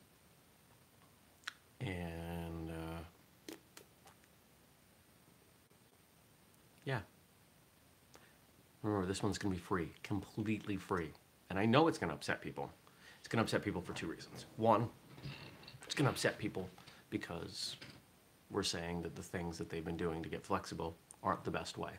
And 1.80 2.70
uh, 2.70 2.79
yeah. 6.90 7.00
Remember, 8.82 9.06
this 9.06 9.22
one's 9.22 9.38
going 9.38 9.54
to 9.54 9.60
be 9.60 9.64
free, 9.64 9.92
completely 10.02 10.76
free. 10.76 11.10
And 11.48 11.58
I 11.58 11.64
know 11.64 11.86
it's 11.86 11.98
going 11.98 12.08
to 12.08 12.14
upset 12.14 12.40
people. 12.40 12.68
It's 13.20 13.28
going 13.28 13.38
to 13.38 13.42
upset 13.42 13.62
people 13.62 13.80
for 13.80 13.92
two 13.92 14.08
reasons. 14.08 14.46
One, 14.56 14.88
it's 15.84 15.94
going 15.94 16.06
to 16.06 16.10
upset 16.10 16.36
people 16.36 16.68
because 17.08 17.76
we're 18.50 18.64
saying 18.64 19.02
that 19.02 19.14
the 19.14 19.22
things 19.22 19.56
that 19.58 19.70
they've 19.70 19.84
been 19.84 19.96
doing 19.96 20.20
to 20.22 20.28
get 20.28 20.44
flexible 20.44 20.96
aren't 21.22 21.44
the 21.44 21.50
best 21.50 21.78
way. 21.78 21.92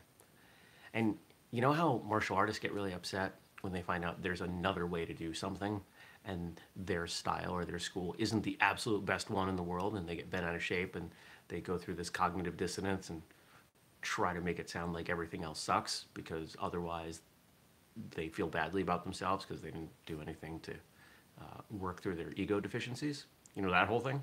And 0.92 1.16
you 1.52 1.62
know 1.62 1.72
how 1.72 2.02
martial 2.06 2.36
artists 2.36 2.60
get 2.60 2.72
really 2.72 2.92
upset 2.92 3.36
when 3.62 3.72
they 3.72 3.80
find 3.80 4.04
out 4.04 4.22
there's 4.22 4.42
another 4.42 4.86
way 4.86 5.06
to 5.06 5.14
do 5.14 5.32
something 5.32 5.80
and 6.26 6.60
their 6.76 7.06
style 7.06 7.52
or 7.52 7.64
their 7.64 7.78
school 7.78 8.14
isn't 8.18 8.42
the 8.42 8.58
absolute 8.60 9.06
best 9.06 9.30
one 9.30 9.48
in 9.48 9.56
the 9.56 9.62
world 9.62 9.96
and 9.96 10.06
they 10.06 10.16
get 10.16 10.30
bent 10.30 10.44
out 10.44 10.54
of 10.54 10.62
shape 10.62 10.96
and 10.96 11.10
they 11.48 11.60
go 11.60 11.78
through 11.78 11.94
this 11.94 12.10
cognitive 12.10 12.56
dissonance 12.56 13.08
and 13.08 13.22
try 14.02 14.34
to 14.34 14.40
make 14.40 14.58
it 14.58 14.68
sound 14.68 14.92
like 14.92 15.08
everything 15.08 15.44
else 15.44 15.60
sucks 15.60 16.06
because 16.12 16.56
otherwise 16.60 17.22
they 18.14 18.28
feel 18.28 18.48
badly 18.48 18.82
about 18.82 19.04
themselves 19.04 19.44
because 19.44 19.62
they 19.62 19.70
didn't 19.70 19.90
do 20.06 20.20
anything 20.20 20.60
to 20.60 20.72
uh, 21.40 21.60
work 21.70 22.02
through 22.02 22.16
their 22.16 22.32
ego 22.36 22.60
deficiencies. 22.60 23.26
You 23.54 23.62
know, 23.62 23.70
that 23.70 23.88
whole 23.88 24.00
thing? 24.00 24.22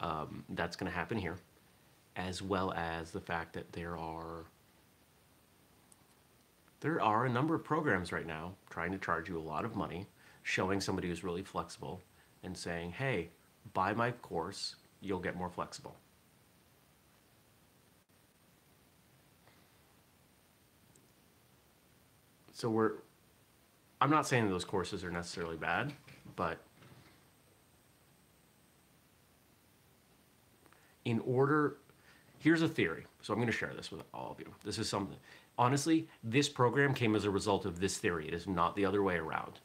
Um, 0.00 0.44
that's 0.50 0.76
going 0.76 0.90
to 0.90 0.96
happen 0.96 1.18
here, 1.18 1.36
as 2.16 2.40
well 2.42 2.72
as 2.74 3.10
the 3.10 3.20
fact 3.20 3.52
that 3.54 3.72
there 3.72 3.96
are 3.96 4.44
there 6.80 7.00
are 7.00 7.26
a 7.26 7.28
number 7.28 7.56
of 7.56 7.64
programs 7.64 8.12
right 8.12 8.26
now 8.26 8.52
trying 8.70 8.92
to 8.92 8.98
charge 8.98 9.28
you 9.28 9.36
a 9.36 9.40
lot 9.40 9.64
of 9.64 9.74
money, 9.74 10.06
showing 10.44 10.80
somebody 10.80 11.08
who's 11.08 11.24
really 11.24 11.42
flexible 11.42 12.00
and 12.44 12.56
saying, 12.56 12.92
hey, 12.92 13.30
buy 13.74 13.92
my 13.92 14.12
course, 14.12 14.76
you'll 15.00 15.18
get 15.18 15.36
more 15.36 15.50
flexible. 15.50 15.96
So 22.58 22.68
we're, 22.68 22.94
I'm 24.00 24.10
not 24.10 24.26
saying 24.26 24.50
those 24.50 24.64
courses 24.64 25.04
are 25.04 25.12
necessarily 25.12 25.56
bad, 25.56 25.92
but 26.34 26.58
in 31.04 31.20
order, 31.20 31.76
here's 32.40 32.62
a 32.62 32.68
theory. 32.68 33.06
So 33.22 33.32
I'm 33.32 33.38
going 33.38 33.46
to 33.46 33.56
share 33.56 33.72
this 33.76 33.92
with 33.92 34.02
all 34.12 34.32
of 34.32 34.40
you. 34.40 34.52
This 34.64 34.76
is 34.76 34.88
something, 34.88 35.16
honestly, 35.56 36.08
this 36.24 36.48
program 36.48 36.94
came 36.94 37.14
as 37.14 37.24
a 37.24 37.30
result 37.30 37.64
of 37.64 37.78
this 37.78 37.96
theory. 37.96 38.26
It 38.26 38.34
is 38.34 38.48
not 38.48 38.74
the 38.74 38.84
other 38.84 39.04
way 39.04 39.18
around. 39.18 39.60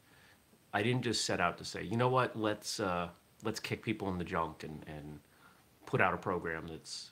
I 0.71 0.83
didn't 0.83 1.01
just 1.01 1.25
set 1.25 1.41
out 1.41 1.57
to 1.57 1.65
say, 1.65 1.81
you 1.81 1.97
know 1.97 2.09
what, 2.09 2.39
let's, 2.39 2.79
uh, 2.79 3.07
let's 3.43 3.59
kick 3.59 3.81
people 3.81 4.07
in 4.09 4.19
the 4.19 4.23
junk 4.23 4.63
and, 4.63 4.85
and 4.85 5.19
put 5.87 5.99
out 5.99 6.13
a 6.13 6.17
program 6.17 6.67
that's 6.67 7.09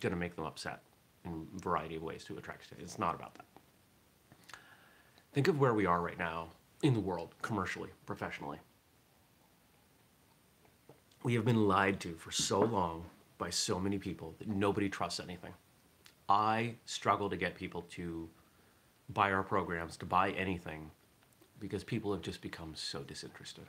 going 0.00 0.12
to 0.12 0.18
make 0.18 0.34
them 0.34 0.46
upset 0.46 0.82
in 1.24 1.46
a 1.56 1.60
variety 1.60 1.94
of 1.94 2.02
ways 2.02 2.24
to 2.24 2.36
attract 2.36 2.64
students. 2.64 2.94
It's 2.94 2.98
not 2.98 3.14
about 3.14 3.32
that. 3.34 3.55
Think 5.36 5.48
of 5.48 5.60
where 5.60 5.74
we 5.74 5.84
are 5.84 6.00
right 6.00 6.18
now 6.18 6.48
in 6.82 6.94
the 6.94 7.00
world, 7.00 7.34
commercially, 7.42 7.90
professionally. 8.06 8.56
We 11.24 11.34
have 11.34 11.44
been 11.44 11.68
lied 11.68 12.00
to 12.00 12.14
for 12.14 12.30
so 12.30 12.60
long 12.60 13.04
by 13.36 13.50
so 13.50 13.78
many 13.78 13.98
people 13.98 14.34
that 14.38 14.48
nobody 14.48 14.88
trusts 14.88 15.20
anything. 15.20 15.52
I 16.26 16.76
struggle 16.86 17.28
to 17.28 17.36
get 17.36 17.54
people 17.54 17.82
to 17.90 18.30
buy 19.10 19.30
our 19.30 19.42
programs, 19.42 19.98
to 19.98 20.06
buy 20.06 20.30
anything, 20.30 20.90
because 21.60 21.84
people 21.84 22.14
have 22.14 22.22
just 22.22 22.40
become 22.40 22.72
so 22.74 23.02
disinterested. 23.02 23.66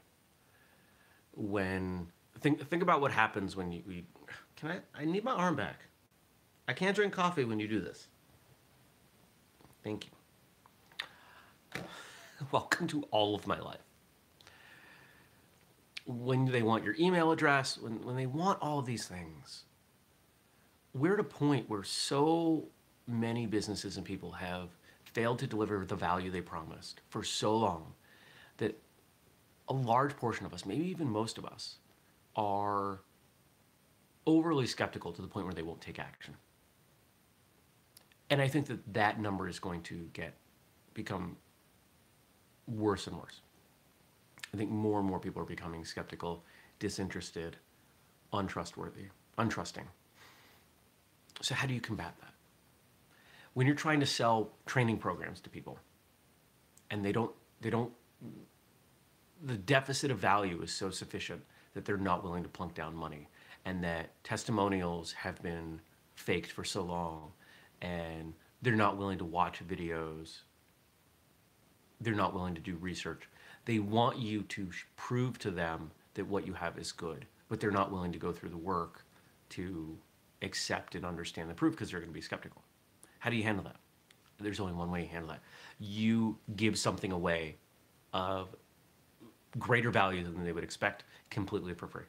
When 1.35 2.07
think 2.39 2.65
think 2.69 2.81
about 2.81 3.01
what 3.01 3.11
happens 3.11 3.57
when 3.57 3.73
you, 3.73 3.83
we 3.85 4.05
can 4.55 4.71
I 4.71 5.01
I 5.01 5.03
need 5.03 5.25
my 5.25 5.33
arm 5.33 5.57
back. 5.57 5.81
I 6.69 6.71
can't 6.71 6.95
drink 6.95 7.11
coffee 7.11 7.43
when 7.43 7.59
you 7.59 7.67
do 7.67 7.81
this. 7.81 8.07
Thank 9.83 10.05
you. 10.05 10.16
Welcome 12.51 12.87
to 12.87 13.03
all 13.11 13.35
of 13.35 13.47
my 13.47 13.59
life. 13.59 13.79
When 16.05 16.45
they 16.45 16.61
want 16.61 16.83
your 16.83 16.95
email 16.99 17.31
address, 17.31 17.77
when, 17.77 18.01
when 18.03 18.15
they 18.15 18.25
want 18.25 18.59
all 18.61 18.79
of 18.79 18.85
these 18.85 19.05
things, 19.05 19.63
we're 20.93 21.15
at 21.15 21.19
a 21.19 21.23
point 21.23 21.69
where 21.69 21.83
so 21.83 22.67
many 23.07 23.45
businesses 23.45 23.97
and 23.97 24.05
people 24.05 24.31
have 24.31 24.69
failed 25.05 25.39
to 25.39 25.47
deliver 25.47 25.85
the 25.85 25.95
value 25.95 26.31
they 26.31 26.41
promised 26.41 27.01
for 27.09 27.23
so 27.23 27.55
long 27.55 27.93
that 28.57 28.79
a 29.69 29.73
large 29.73 30.15
portion 30.15 30.45
of 30.45 30.53
us, 30.53 30.65
maybe 30.65 30.85
even 30.85 31.09
most 31.09 31.37
of 31.37 31.45
us, 31.45 31.75
are 32.35 33.01
overly 34.25 34.67
skeptical 34.67 35.11
to 35.11 35.21
the 35.21 35.27
point 35.27 35.45
where 35.45 35.55
they 35.55 35.63
won't 35.63 35.81
take 35.81 35.99
action. 35.99 36.35
And 38.29 38.41
I 38.41 38.47
think 38.47 38.67
that 38.67 38.93
that 38.93 39.19
number 39.19 39.47
is 39.47 39.59
going 39.59 39.81
to 39.83 40.09
get 40.13 40.35
become 40.93 41.37
worse 42.67 43.07
and 43.07 43.17
worse. 43.17 43.41
I 44.53 44.57
think 44.57 44.69
more 44.69 44.99
and 44.99 45.07
more 45.07 45.19
people 45.19 45.41
are 45.41 45.45
becoming 45.45 45.85
skeptical, 45.85 46.43
disinterested, 46.79 47.57
untrustworthy, 48.33 49.05
untrusting. 49.37 49.85
So 51.41 51.55
how 51.55 51.67
do 51.67 51.73
you 51.73 51.81
combat 51.81 52.15
that? 52.21 52.33
When 53.53 53.67
you're 53.67 53.75
trying 53.75 53.99
to 53.99 54.05
sell 54.05 54.51
training 54.65 54.97
programs 54.97 55.39
to 55.41 55.49
people 55.49 55.79
and 56.91 57.03
they 57.03 57.11
don't 57.11 57.31
they 57.61 57.69
don't 57.69 57.91
the 59.43 59.55
deficit 59.55 60.11
of 60.11 60.17
value 60.17 60.61
is 60.61 60.71
so 60.71 60.89
sufficient 60.89 61.43
that 61.73 61.85
they're 61.85 61.97
not 61.97 62.23
willing 62.23 62.43
to 62.43 62.49
plunk 62.49 62.73
down 62.73 62.95
money 62.95 63.27
and 63.65 63.83
that 63.83 64.11
testimonials 64.23 65.11
have 65.11 65.41
been 65.43 65.79
faked 66.15 66.51
for 66.51 66.63
so 66.63 66.81
long 66.81 67.31
and 67.81 68.33
they're 68.61 68.75
not 68.75 68.97
willing 68.97 69.17
to 69.17 69.25
watch 69.25 69.65
videos 69.67 70.39
they're 72.01 72.13
not 72.13 72.33
willing 72.33 72.55
to 72.55 72.61
do 72.61 72.75
research. 72.75 73.23
They 73.65 73.79
want 73.79 74.17
you 74.17 74.43
to 74.43 74.69
prove 74.95 75.39
to 75.39 75.51
them 75.51 75.91
that 76.13 76.27
what 76.27 76.47
you 76.47 76.53
have 76.53 76.77
is 76.77 76.91
good, 76.91 77.25
but 77.49 77.59
they're 77.59 77.71
not 77.71 77.91
willing 77.91 78.11
to 78.11 78.19
go 78.19 78.31
through 78.31 78.49
the 78.49 78.57
work 78.57 79.03
to 79.49 79.97
accept 80.41 80.95
and 80.95 81.05
understand 81.05 81.49
the 81.49 81.53
proof 81.53 81.73
because 81.73 81.91
they're 81.91 81.99
going 81.99 82.11
to 82.11 82.13
be 82.13 82.21
skeptical. 82.21 82.63
How 83.19 83.29
do 83.29 83.35
you 83.35 83.43
handle 83.43 83.63
that? 83.63 83.77
There's 84.39 84.59
only 84.59 84.73
one 84.73 84.91
way 84.91 85.01
to 85.01 85.07
handle 85.07 85.29
that. 85.29 85.41
You 85.79 86.37
give 86.55 86.77
something 86.77 87.11
away 87.11 87.55
of 88.13 88.55
greater 89.57 89.89
value 89.89 90.23
than 90.23 90.43
they 90.43 90.51
would 90.51 90.63
expect 90.63 91.03
completely 91.29 91.73
for 91.73 91.87
free. 91.87 92.03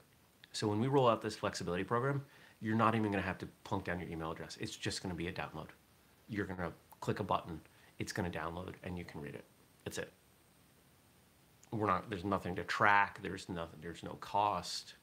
So 0.52 0.68
when 0.68 0.80
we 0.80 0.88
roll 0.88 1.09
out 1.09 1.23
this 1.23 1.37
flexibility 1.37 1.85
program, 1.85 2.23
you're 2.61 2.76
not 2.76 2.95
even 2.95 3.11
going 3.11 3.23
to 3.23 3.26
have 3.26 3.38
to 3.38 3.49
plunk 3.64 3.85
down 3.85 4.00
your 4.00 4.09
email 4.09 4.33
address. 4.33 4.59
It's 4.61 4.76
just 4.76 5.02
going 5.02 5.14
to 5.14 5.16
be 5.16 5.28
a 5.28 5.33
download. 5.33 5.68
You're 6.28 6.47
going 6.47 6.59
to 6.59 6.73
click 7.00 7.21
a 7.21 7.25
button, 7.25 7.61
it's 7.99 8.12
going 8.12 8.30
to 8.30 8.38
download, 8.38 8.75
and 8.83 8.99
you 8.99 9.04
can 9.04 9.21
read 9.21 9.35
it. 9.35 9.45
That's 9.88 9.97
it. 9.97 10.12
We're 11.71 11.87
not, 11.87 12.11
there's 12.11 12.26
nothing 12.26 12.54
to 12.57 12.62
track, 12.62 13.21
there's 13.23 13.49
nothing, 13.49 13.78
there's 13.80 14.02
no 14.02 14.18
cost. 14.21 14.97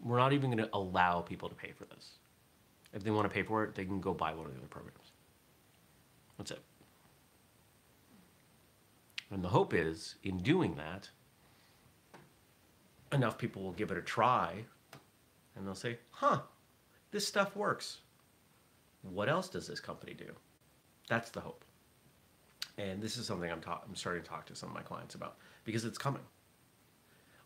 We're 0.00 0.16
not 0.16 0.32
even 0.32 0.50
going 0.50 0.66
to 0.66 0.70
allow 0.74 1.20
people 1.20 1.50
to 1.50 1.54
pay 1.54 1.72
for 1.72 1.84
this. 1.84 2.12
If 2.94 3.04
they 3.04 3.10
want 3.10 3.28
to 3.28 3.28
pay 3.28 3.42
for 3.42 3.62
it, 3.62 3.74
they 3.74 3.84
can 3.84 4.00
go 4.00 4.14
buy 4.14 4.32
one 4.32 4.46
of 4.46 4.52
the 4.52 4.58
other 4.58 4.68
programs. 4.68 5.12
That's 6.38 6.50
it. 6.52 6.62
And 9.30 9.44
the 9.44 9.50
hope 9.50 9.74
is, 9.74 10.14
in 10.22 10.38
doing 10.38 10.76
that, 10.76 11.10
enough 13.12 13.36
people 13.36 13.62
will 13.62 13.72
give 13.72 13.90
it 13.90 13.98
a 13.98 14.02
try 14.02 14.64
and 15.56 15.66
they'll 15.66 15.74
say, 15.74 15.98
huh, 16.08 16.40
this 17.10 17.28
stuff 17.28 17.54
works. 17.54 17.98
What 19.02 19.28
else 19.28 19.50
does 19.50 19.66
this 19.66 19.78
company 19.78 20.14
do? 20.14 20.32
That's 21.06 21.28
the 21.28 21.40
hope. 21.40 21.66
And 22.78 23.00
this 23.00 23.16
is 23.16 23.26
something 23.26 23.50
I'm, 23.50 23.60
ta- 23.60 23.82
I'm 23.86 23.94
starting 23.94 24.22
to 24.22 24.28
talk 24.28 24.46
to 24.46 24.56
some 24.56 24.68
of 24.68 24.74
my 24.74 24.82
clients 24.82 25.14
about 25.14 25.36
because 25.64 25.84
it's 25.84 25.98
coming. 25.98 26.22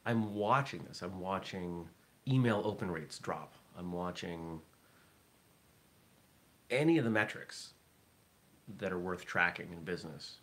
I'm 0.06 0.34
watching 0.34 0.84
this. 0.88 1.02
I'm 1.02 1.20
watching 1.20 1.86
email 2.26 2.62
open 2.64 2.90
rates 2.90 3.18
drop. 3.18 3.52
I'm 3.78 3.92
watching 3.92 4.60
any 6.70 6.98
of 6.98 7.04
the 7.04 7.10
metrics 7.10 7.70
that 8.78 8.92
are 8.92 8.98
worth 8.98 9.24
tracking 9.24 9.68
in 9.72 9.82
business. 9.84 10.38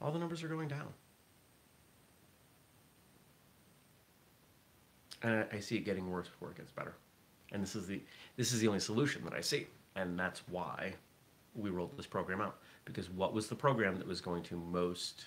All 0.00 0.12
the 0.12 0.18
numbers 0.18 0.42
are 0.42 0.48
going 0.48 0.68
down. 0.68 0.88
And 5.22 5.44
I 5.52 5.60
see 5.60 5.76
it 5.76 5.84
getting 5.84 6.10
worse 6.10 6.28
before 6.28 6.50
it 6.50 6.56
gets 6.56 6.72
better. 6.72 6.94
And 7.52 7.62
this 7.62 7.76
is 7.76 7.86
the 7.86 8.00
this 8.36 8.52
is 8.52 8.60
the 8.60 8.68
only 8.68 8.80
solution 8.80 9.22
that 9.24 9.34
I 9.34 9.40
see. 9.40 9.66
And 9.96 10.18
that's 10.18 10.42
why 10.48 10.94
we 11.54 11.68
rolled 11.70 11.96
this 11.96 12.06
program 12.06 12.40
out. 12.40 12.58
Because 12.92 13.08
what 13.08 13.32
was 13.32 13.46
the 13.46 13.54
program 13.54 13.96
that 13.98 14.06
was 14.06 14.20
going 14.20 14.42
to 14.44 14.56
most 14.56 15.26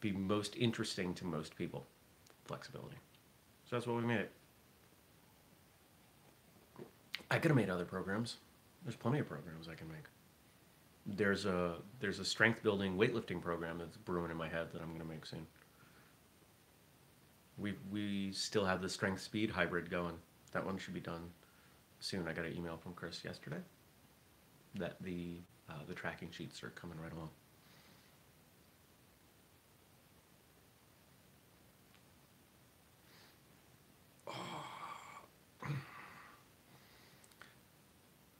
be 0.00 0.12
most 0.12 0.54
interesting 0.56 1.12
to 1.14 1.24
most 1.24 1.56
people? 1.56 1.84
Flexibility. 2.44 2.96
So 3.68 3.74
that's 3.74 3.88
what 3.88 3.96
we 3.96 4.02
made 4.02 4.20
it. 4.20 4.32
I 7.28 7.38
could 7.38 7.50
have 7.50 7.56
made 7.56 7.70
other 7.70 7.84
programs. 7.84 8.36
There's 8.84 8.94
plenty 8.94 9.18
of 9.18 9.28
programs 9.28 9.68
I 9.68 9.74
can 9.74 9.88
make. 9.88 10.04
There's 11.06 11.44
a 11.44 11.74
there's 11.98 12.20
a 12.20 12.24
strength 12.24 12.62
building 12.62 12.96
weightlifting 12.96 13.42
program 13.42 13.78
that's 13.78 13.96
brewing 13.96 14.30
in 14.30 14.36
my 14.36 14.48
head 14.48 14.68
that 14.72 14.80
I'm 14.80 14.88
going 14.88 15.00
to 15.00 15.06
make 15.06 15.26
soon. 15.26 15.44
We 17.58 17.74
we 17.90 18.32
still 18.32 18.64
have 18.64 18.80
the 18.80 18.88
strength 18.88 19.20
speed 19.22 19.50
hybrid 19.50 19.90
going. 19.90 20.14
That 20.52 20.64
one 20.64 20.78
should 20.78 20.94
be 20.94 21.00
done 21.00 21.30
soon. 21.98 22.28
I 22.28 22.32
got 22.32 22.44
an 22.44 22.56
email 22.56 22.76
from 22.76 22.94
Chris 22.94 23.24
yesterday 23.24 23.60
that 24.74 24.96
the 25.00 25.40
uh, 25.68 25.84
the 25.86 25.94
tracking 25.94 26.30
sheets 26.30 26.62
are 26.62 26.70
coming 26.70 26.98
right 27.00 27.12
along. 27.12 27.30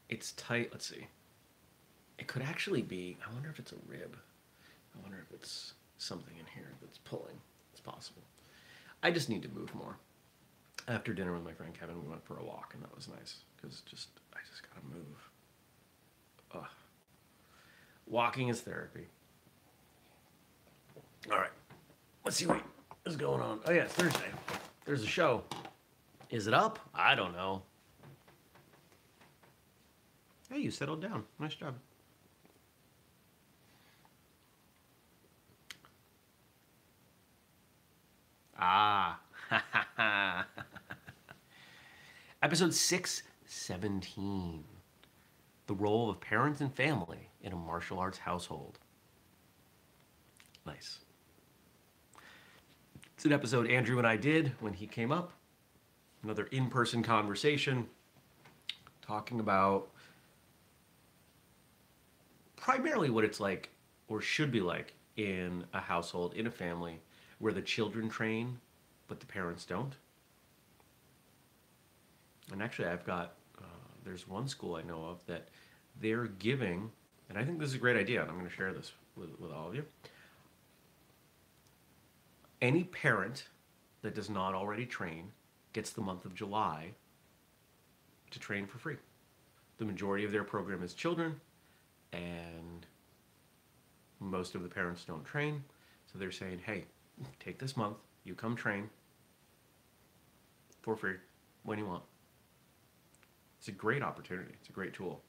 It's 0.09 0.33
tight. 0.33 0.71
Let's 0.73 0.87
see. 0.87 1.07
It 2.19 2.27
could 2.27 2.43
actually 2.43 2.83
be. 2.83 3.19
I 3.29 3.33
wonder 3.33 3.51
if 3.51 3.59
it's 3.59 3.73
a 3.73 3.77
rib. 3.87 4.17
I 4.97 5.03
wonder 5.03 5.19
if 5.23 5.35
it's 5.35 5.75
something 5.99 6.35
in 6.39 6.47
here 6.55 6.73
that's 6.81 6.99
pulling. 6.99 7.39
It's 7.73 7.81
possible. 7.81 8.23
I 9.03 9.11
just 9.11 9.29
need 9.29 9.43
to 9.43 9.49
move 9.51 9.75
more. 9.75 9.97
After 10.89 11.13
dinner 11.13 11.35
with 11.35 11.45
my 11.45 11.53
friend 11.53 11.73
Kevin, 11.79 12.03
we 12.03 12.09
went 12.09 12.25
for 12.25 12.39
a 12.39 12.45
walk, 12.45 12.73
and 12.75 12.83
that 12.83 12.95
was 12.97 13.09
nice 13.09 13.37
because 13.57 13.83
just 13.83 14.09
I 14.35 14.39
just 14.49 14.63
gotta 14.63 14.87
move. 14.87 15.31
Ugh. 16.55 16.65
Walking 18.07 18.49
is 18.49 18.61
therapy. 18.61 19.07
All 21.31 21.39
right, 21.39 21.51
let's 22.25 22.37
see 22.37 22.47
what 22.47 22.63
is 23.07 23.17
going 23.17 23.41
on. 23.41 23.61
Oh 23.67 23.73
yeah, 23.73 23.83
it's 23.83 23.95
Thursday. 23.95 24.31
There's 24.85 25.03
a 25.03 25.07
show. 25.07 25.43
Is 26.31 26.47
it 26.47 26.55
up? 26.55 26.79
I 26.95 27.15
don't 27.15 27.33
know. 27.33 27.63
Hey, 30.51 30.61
you 30.61 30.71
settled 30.71 31.03
down. 31.03 31.25
Nice 31.39 31.55
job. 31.55 31.75
Ah. 38.59 39.21
Episode 42.43 42.75
617 42.75 44.65
The 45.69 45.75
role 45.75 46.11
of 46.11 46.21
parents 46.21 46.61
and 46.61 46.75
family 46.75 47.29
in 47.43 47.53
a 47.53 47.57
martial 47.57 48.01
arts 48.01 48.19
household. 48.19 48.79
Nice. 50.67 50.99
It's 53.15 53.25
an 53.25 53.33
episode 53.33 53.71
Andrew 53.71 53.99
and 53.99 54.07
I 54.07 54.17
did 54.17 54.53
when 54.61 54.73
he 54.73 54.87
came 54.87 55.13
up. 55.13 55.33
Another 56.23 56.45
in 56.47 56.69
person 56.69 57.03
conversation 57.03 57.87
talking 59.03 59.41
about 59.41 59.89
primarily 62.57 63.11
what 63.11 63.25
it's 63.25 63.39
like 63.39 63.71
or 64.09 64.21
should 64.21 64.51
be 64.51 64.61
like 64.61 64.95
in 65.17 65.65
a 65.75 65.81
household, 65.81 66.35
in 66.35 66.47
a 66.47 66.51
family 66.51 66.99
where 67.39 67.53
the 67.53 67.63
children 67.63 68.09
train 68.09 68.59
but 69.07 69.21
the 69.21 69.27
parents 69.27 69.65
don't. 69.65 69.95
And 72.53 72.63
actually, 72.63 72.89
I've 72.89 73.05
got, 73.05 73.35
there's 74.09 74.27
one 74.27 74.49
school 74.49 74.77
I 74.77 74.83
know 74.83 75.05
of 75.05 75.25
that 75.27 75.49
they're 76.01 76.27
giving, 76.27 76.91
and 77.29 77.37
I 77.37 77.45
think 77.45 77.59
this 77.59 77.69
is 77.69 77.75
a 77.75 77.79
great 77.79 77.97
idea, 77.97 78.23
and 78.23 78.31
I'm 78.31 78.39
going 78.39 78.49
to 78.49 78.55
share 78.55 78.73
this 78.73 78.93
with, 79.17 79.39
with 79.39 79.53
all 79.53 79.69
of 79.69 79.75
you. 79.75 79.85
Any 82.63 82.85
parent 82.85 83.45
that 84.01 84.15
does 84.15 84.31
not 84.31 84.55
already 84.55 84.87
train 84.87 85.33
gets 85.75 85.91
the 85.91 86.01
month 86.01 86.25
of 86.25 86.35
July 86.35 86.93
to 88.31 88.39
train 88.39 88.67
for 88.67 88.79
free. 88.79 88.97
The 89.77 89.85
majority 89.85 90.25
of 90.25 90.33
their 90.33 90.45
program 90.45 90.83
is 90.83 90.95
children, 90.95 91.39
and 92.13 92.87
most 94.21 94.55
of 94.55 94.63
the 94.63 94.69
parents 94.69 95.05
don't 95.05 95.25
train. 95.25 95.63
So 96.11 96.19
they're 96.19 96.33
saying, 96.33 96.61
hey, 96.65 96.85
take 97.41 97.59
this 97.59 97.77
month, 97.77 97.99
you 98.25 98.35
come 98.35 98.57
train 98.57 98.89
for 100.81 100.97
free 100.97 101.17
when 101.63 101.79
you 101.79 101.87
want. 101.87 102.03
It's 103.69 103.75
a 103.75 103.79
great 103.79 104.03
opportunity. 104.03 104.55
It's 104.59 104.71
a 104.71 104.73
great 104.73 104.95
tool. 104.95 105.21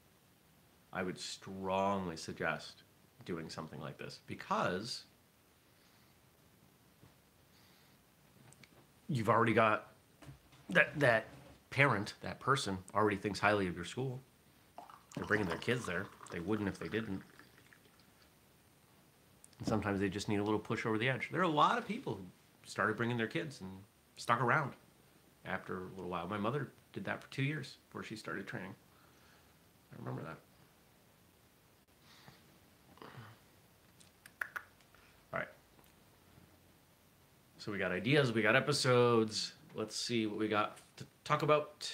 I 0.94 1.02
would 1.02 1.20
strongly 1.20 2.16
suggest 2.16 2.84
doing 3.26 3.50
something 3.50 3.78
like 3.78 3.98
this 3.98 4.20
because 4.26 5.04
you've 9.08 9.28
already 9.28 9.52
got 9.52 9.88
that 10.70 10.98
that 10.98 11.26
parent, 11.68 12.14
that 12.22 12.40
person 12.40 12.78
already 12.94 13.18
thinks 13.18 13.38
highly 13.38 13.66
of 13.66 13.76
your 13.76 13.84
school. 13.84 14.22
They're 15.16 15.26
bringing 15.26 15.46
their 15.46 15.58
kids 15.58 15.84
there. 15.84 16.06
They 16.30 16.40
wouldn't 16.40 16.66
if 16.66 16.78
they 16.78 16.88
didn't. 16.88 17.20
And 19.58 19.68
sometimes 19.68 20.00
they 20.00 20.08
just 20.08 20.30
need 20.30 20.40
a 20.40 20.44
little 20.44 20.58
push 20.58 20.86
over 20.86 20.96
the 20.96 21.10
edge. 21.10 21.28
There 21.30 21.42
are 21.42 21.44
a 21.44 21.48
lot 21.48 21.76
of 21.76 21.86
people 21.86 22.14
who 22.14 22.24
started 22.64 22.96
bringing 22.96 23.18
their 23.18 23.26
kids 23.26 23.60
and 23.60 23.70
stuck 24.16 24.40
around 24.40 24.72
after 25.44 25.88
a 25.88 25.88
little 25.90 26.08
while. 26.08 26.26
My 26.26 26.38
mother 26.38 26.70
did 26.92 27.04
that 27.04 27.22
for 27.22 27.30
two 27.30 27.42
years 27.42 27.76
before 27.88 28.02
she 28.02 28.16
started 28.16 28.46
training. 28.46 28.74
I 29.92 29.96
remember 29.98 30.22
that. 30.22 30.36
All 35.32 35.38
right. 35.40 35.48
So 37.58 37.72
we 37.72 37.78
got 37.78 37.92
ideas, 37.92 38.32
we 38.32 38.42
got 38.42 38.56
episodes. 38.56 39.52
Let's 39.74 39.96
see 39.96 40.26
what 40.26 40.38
we 40.38 40.48
got 40.48 40.78
to 40.96 41.06
talk 41.24 41.42
about. 41.42 41.92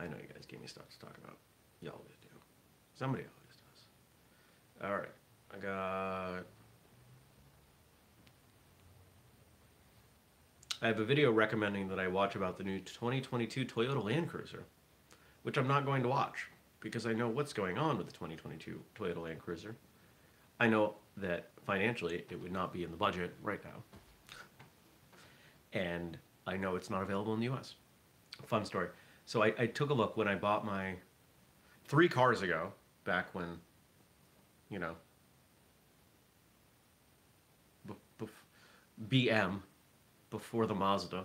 I 0.00 0.04
know 0.06 0.16
you 0.16 0.28
guys 0.32 0.44
gave 0.46 0.60
me 0.60 0.66
stuff 0.66 0.88
to 0.90 0.98
talk 0.98 1.16
about. 1.22 1.36
Y'all 1.80 1.92
always 1.92 2.16
do. 2.20 2.28
Somebody 2.98 3.22
always 3.22 3.56
does. 4.80 4.88
All 4.90 4.96
right. 4.96 5.08
I 5.54 5.58
got. 5.58 6.44
I 10.82 10.88
have 10.88 10.98
a 10.98 11.04
video 11.04 11.30
recommending 11.30 11.86
that 11.88 12.00
I 12.00 12.08
watch 12.08 12.34
about 12.34 12.58
the 12.58 12.64
new 12.64 12.80
2022 12.80 13.64
Toyota 13.64 14.02
Land 14.02 14.28
Cruiser, 14.28 14.64
which 15.44 15.56
I'm 15.56 15.68
not 15.68 15.86
going 15.86 16.02
to 16.02 16.08
watch 16.08 16.48
because 16.80 17.06
I 17.06 17.12
know 17.12 17.28
what's 17.28 17.52
going 17.52 17.78
on 17.78 17.96
with 17.96 18.08
the 18.08 18.12
2022 18.12 18.80
Toyota 18.96 19.22
Land 19.22 19.38
Cruiser. 19.38 19.76
I 20.58 20.66
know 20.66 20.96
that 21.18 21.50
financially 21.64 22.24
it 22.28 22.40
would 22.40 22.50
not 22.50 22.72
be 22.72 22.82
in 22.82 22.90
the 22.90 22.96
budget 22.96 23.32
right 23.44 23.60
now. 23.64 24.00
And 25.72 26.18
I 26.48 26.56
know 26.56 26.74
it's 26.74 26.90
not 26.90 27.02
available 27.02 27.32
in 27.32 27.38
the 27.38 27.48
US. 27.52 27.76
Fun 28.44 28.64
story. 28.64 28.88
So 29.24 29.44
I, 29.44 29.54
I 29.56 29.66
took 29.66 29.90
a 29.90 29.94
look 29.94 30.16
when 30.16 30.26
I 30.26 30.34
bought 30.34 30.66
my 30.66 30.96
three 31.84 32.08
cars 32.08 32.42
ago, 32.42 32.72
back 33.04 33.32
when, 33.34 33.60
you 34.68 34.80
know, 34.80 34.96
BM 39.08 39.60
before 40.32 40.66
the 40.66 40.74
Mazda, 40.74 41.24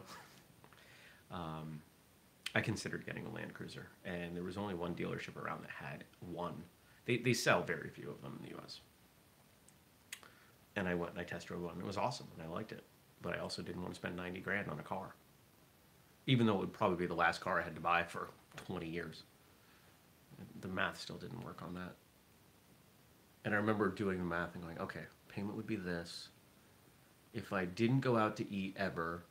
um, 1.31 1.81
I 2.55 2.61
considered 2.61 3.05
getting 3.05 3.25
a 3.25 3.31
Land 3.31 3.53
Cruiser, 3.55 3.87
and 4.05 4.35
there 4.35 4.43
was 4.43 4.57
only 4.57 4.75
one 4.75 4.95
dealership 4.95 5.37
around 5.37 5.63
that 5.63 5.71
had 5.71 6.05
one. 6.21 6.63
They, 7.05 7.17
they 7.17 7.33
sell 7.33 7.63
very 7.63 7.89
few 7.89 8.09
of 8.11 8.21
them 8.21 8.37
in 8.39 8.49
the 8.49 8.55
U.S. 8.57 8.81
And 10.75 10.87
I 10.87 10.95
went 10.95 11.13
and 11.13 11.21
I 11.21 11.25
test 11.25 11.47
drove 11.47 11.63
one. 11.63 11.79
It 11.79 11.85
was 11.85 11.97
awesome, 11.97 12.27
and 12.37 12.47
I 12.47 12.53
liked 12.53 12.71
it. 12.71 12.83
But 13.21 13.35
I 13.35 13.39
also 13.39 13.61
didn't 13.63 13.81
want 13.81 13.93
to 13.93 13.99
spend 13.99 14.15
ninety 14.17 14.41
grand 14.41 14.69
on 14.69 14.79
a 14.79 14.83
car. 14.83 15.15
even 16.27 16.45
though 16.45 16.55
it 16.55 16.59
would 16.59 16.73
probably 16.73 16.97
be 16.97 17.05
the 17.07 17.15
last 17.15 17.41
car 17.41 17.59
I 17.59 17.63
had 17.63 17.75
to 17.75 17.81
buy 17.81 18.03
for 18.03 18.29
20 18.67 18.87
years. 18.87 19.23
The 20.61 20.67
math 20.67 20.99
still 20.99 21.17
didn't 21.17 21.43
work 21.43 21.61
on 21.63 21.73
that. 21.75 21.95
And 23.45 23.53
I 23.53 23.57
remember 23.57 23.89
doing 23.89 24.19
the 24.19 24.25
math 24.25 24.55
and 24.55 24.63
going, 24.63 24.79
okay, 24.79 25.03
payment 25.29 25.55
would 25.57 25.67
be 25.67 25.75
this. 25.77 26.29
If 27.37 27.53
I 27.53 27.65
didn't 27.65 27.99
go 27.99 28.17
out 28.17 28.35
to 28.37 28.51
eat 28.51 28.75
ever 28.79 29.23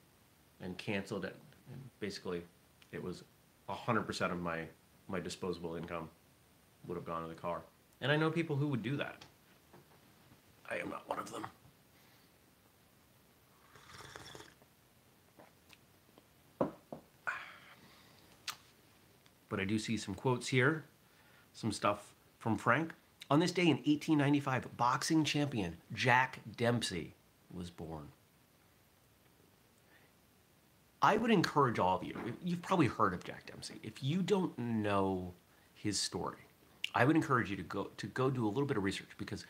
and 0.60 0.78
canceled 0.78 1.24
it, 1.24 1.34
and 1.72 1.80
basically 1.98 2.40
it 2.92 3.02
was 3.02 3.24
100% 3.68 4.30
of 4.30 4.40
my, 4.40 4.60
my 5.08 5.18
disposable 5.18 5.74
income 5.74 6.08
would 6.86 6.94
have 6.94 7.04
gone 7.04 7.22
to 7.22 7.28
the 7.28 7.34
car. 7.34 7.62
And 8.00 8.12
I 8.12 8.16
know 8.16 8.30
people 8.30 8.54
who 8.54 8.68
would 8.68 8.84
do 8.84 8.96
that. 8.96 9.24
I 10.70 10.76
am 10.76 10.88
not 10.88 11.08
one 11.08 11.18
of 11.18 11.32
them. 11.32 11.46
But 19.48 19.58
I 19.58 19.64
do 19.64 19.80
see 19.80 19.96
some 19.96 20.14
quotes 20.14 20.46
here, 20.46 20.84
some 21.54 21.72
stuff 21.72 22.14
from 22.38 22.56
Frank. 22.56 22.92
On 23.32 23.40
this 23.40 23.50
day 23.50 23.62
in 23.62 23.78
1895, 23.78 24.76
boxing 24.76 25.24
champion 25.24 25.78
Jack 25.92 26.38
Dempsey 26.56 27.15
was 27.52 27.70
born. 27.70 28.08
I 31.02 31.16
would 31.16 31.30
encourage 31.30 31.78
all 31.78 31.96
of 31.96 32.04
you, 32.04 32.14
you've 32.42 32.62
probably 32.62 32.86
heard 32.86 33.14
of 33.14 33.22
Jack 33.22 33.46
Dempsey. 33.46 33.80
If 33.82 34.02
you 34.02 34.22
don't 34.22 34.58
know 34.58 35.34
his 35.74 36.00
story, 36.00 36.38
I 36.94 37.04
would 37.04 37.16
encourage 37.16 37.50
you 37.50 37.56
to 37.56 37.62
go 37.62 37.90
to 37.96 38.06
go 38.08 38.30
do 38.30 38.46
a 38.46 38.48
little 38.48 38.66
bit 38.66 38.76
of 38.76 38.82
research 38.82 39.10
because 39.18 39.44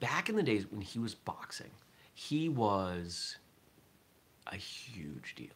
back 0.00 0.28
in 0.28 0.36
the 0.36 0.42
days 0.42 0.66
when 0.70 0.82
he 0.82 0.98
was 0.98 1.14
boxing, 1.14 1.70
he 2.12 2.48
was 2.48 3.36
a 4.48 4.56
huge 4.56 5.34
deal. 5.36 5.48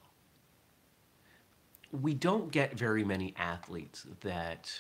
We 1.91 2.15
don't 2.15 2.51
get 2.51 2.79
very 2.79 3.05
many 3.05 3.35
athletes 3.37 4.07
that 4.21 4.71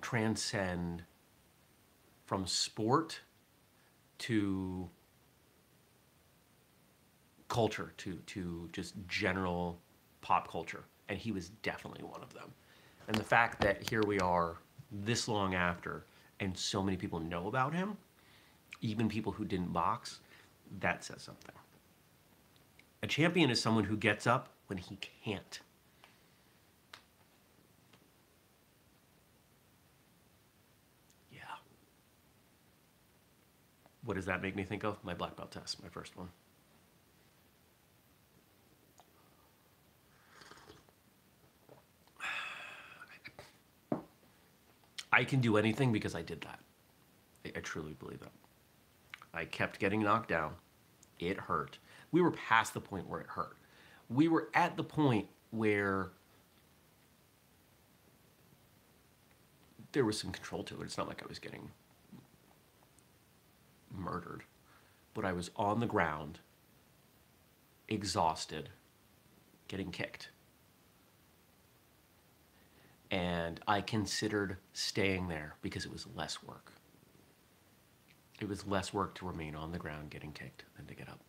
transcend 0.00 1.04
from 2.24 2.46
sport 2.46 3.20
to 4.18 4.88
culture 7.48 7.92
to 7.98 8.14
to 8.26 8.68
just 8.72 8.94
general 9.08 9.78
pop 10.20 10.50
culture. 10.50 10.84
And 11.08 11.18
he 11.18 11.30
was 11.30 11.50
definitely 11.62 12.02
one 12.02 12.22
of 12.22 12.34
them. 12.34 12.52
And 13.08 13.16
the 13.16 13.24
fact 13.24 13.60
that 13.60 13.88
here 13.88 14.02
we 14.02 14.18
are 14.18 14.56
this 14.90 15.28
long 15.28 15.54
after 15.54 16.04
and 16.40 16.56
so 16.56 16.82
many 16.82 16.96
people 16.96 17.20
know 17.20 17.46
about 17.46 17.72
him 17.72 17.96
even 18.80 19.08
people 19.08 19.32
who 19.32 19.44
didn't 19.44 19.72
box 19.72 20.20
that 20.80 21.04
says 21.04 21.22
something. 21.22 21.54
A 23.02 23.06
champion 23.06 23.50
is 23.50 23.60
someone 23.60 23.84
who 23.84 23.96
gets 23.96 24.26
up 24.26 24.48
when 24.66 24.78
he 24.78 24.96
can't. 25.24 25.60
Yeah. 31.32 31.40
What 34.04 34.14
does 34.14 34.26
that 34.26 34.42
make 34.42 34.56
me 34.56 34.64
think 34.64 34.84
of? 34.84 35.02
My 35.04 35.14
black 35.14 35.36
belt 35.36 35.52
test 35.52 35.82
my 35.82 35.88
first 35.88 36.16
one 36.16 36.28
I 45.16 45.24
can 45.24 45.40
do 45.40 45.56
anything 45.56 45.92
because 45.92 46.14
I 46.14 46.20
did 46.20 46.42
that. 46.42 46.60
I, 47.46 47.52
I 47.56 47.60
truly 47.60 47.94
believe 47.94 48.20
that. 48.20 48.32
I 49.32 49.46
kept 49.46 49.80
getting 49.80 50.02
knocked 50.02 50.28
down. 50.28 50.52
It 51.18 51.38
hurt. 51.38 51.78
We 52.12 52.20
were 52.20 52.32
past 52.32 52.74
the 52.74 52.82
point 52.82 53.08
where 53.08 53.20
it 53.20 53.26
hurt. 53.26 53.56
We 54.10 54.28
were 54.28 54.50
at 54.52 54.76
the 54.76 54.84
point 54.84 55.26
where 55.50 56.10
there 59.92 60.04
was 60.04 60.20
some 60.20 60.32
control 60.32 60.62
to 60.64 60.82
it. 60.82 60.84
It's 60.84 60.98
not 60.98 61.08
like 61.08 61.22
I 61.22 61.26
was 61.26 61.38
getting 61.38 61.70
murdered, 63.90 64.42
but 65.14 65.24
I 65.24 65.32
was 65.32 65.50
on 65.56 65.80
the 65.80 65.86
ground, 65.86 66.40
exhausted, 67.88 68.68
getting 69.66 69.90
kicked 69.90 70.28
and 73.16 73.60
I 73.66 73.80
considered 73.80 74.58
staying 74.74 75.28
there 75.28 75.54
because 75.62 75.86
it 75.86 75.92
was 75.92 76.06
less 76.14 76.42
work. 76.42 76.72
It 78.42 78.46
was 78.46 78.66
less 78.66 78.92
work 78.92 79.14
to 79.14 79.26
remain 79.26 79.54
on 79.54 79.72
the 79.72 79.78
ground 79.78 80.10
getting 80.10 80.32
kicked 80.32 80.64
than 80.76 80.84
to 80.84 80.94
get 80.94 81.08
up. 81.08 81.20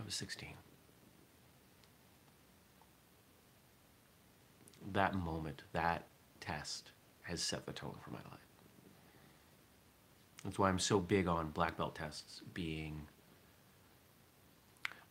I 0.00 0.02
was 0.02 0.16
16. 0.16 0.54
That 4.92 5.14
moment, 5.14 5.62
that 5.72 6.06
test 6.40 6.90
has 7.22 7.40
set 7.40 7.64
the 7.64 7.72
tone 7.72 7.94
for 8.04 8.10
my 8.10 8.18
life. 8.18 8.40
That's 10.42 10.58
why 10.58 10.68
I'm 10.68 10.80
so 10.80 10.98
big 10.98 11.28
on 11.28 11.50
black 11.50 11.76
belt 11.76 11.94
tests 11.94 12.42
being. 12.54 13.02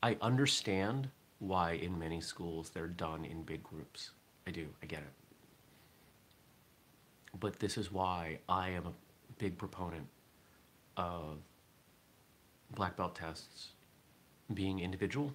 I 0.03 0.17
understand 0.21 1.07
why 1.39 1.71
in 1.71 1.97
many 1.97 2.19
schools 2.19 2.71
they're 2.71 2.87
done 2.87 3.23
in 3.23 3.43
big 3.43 3.63
groups. 3.63 4.11
I 4.47 4.51
do. 4.51 4.67
I 4.81 4.85
get 4.85 4.99
it. 4.99 5.13
But 7.39 7.59
this 7.59 7.77
is 7.77 7.91
why 7.91 8.39
I 8.47 8.69
am 8.69 8.85
a 8.85 8.93
big 9.37 9.57
proponent 9.57 10.07
of 10.97 11.37
black 12.75 12.95
belt 12.97 13.15
tests 13.15 13.69
being 14.53 14.79
individual 14.79 15.33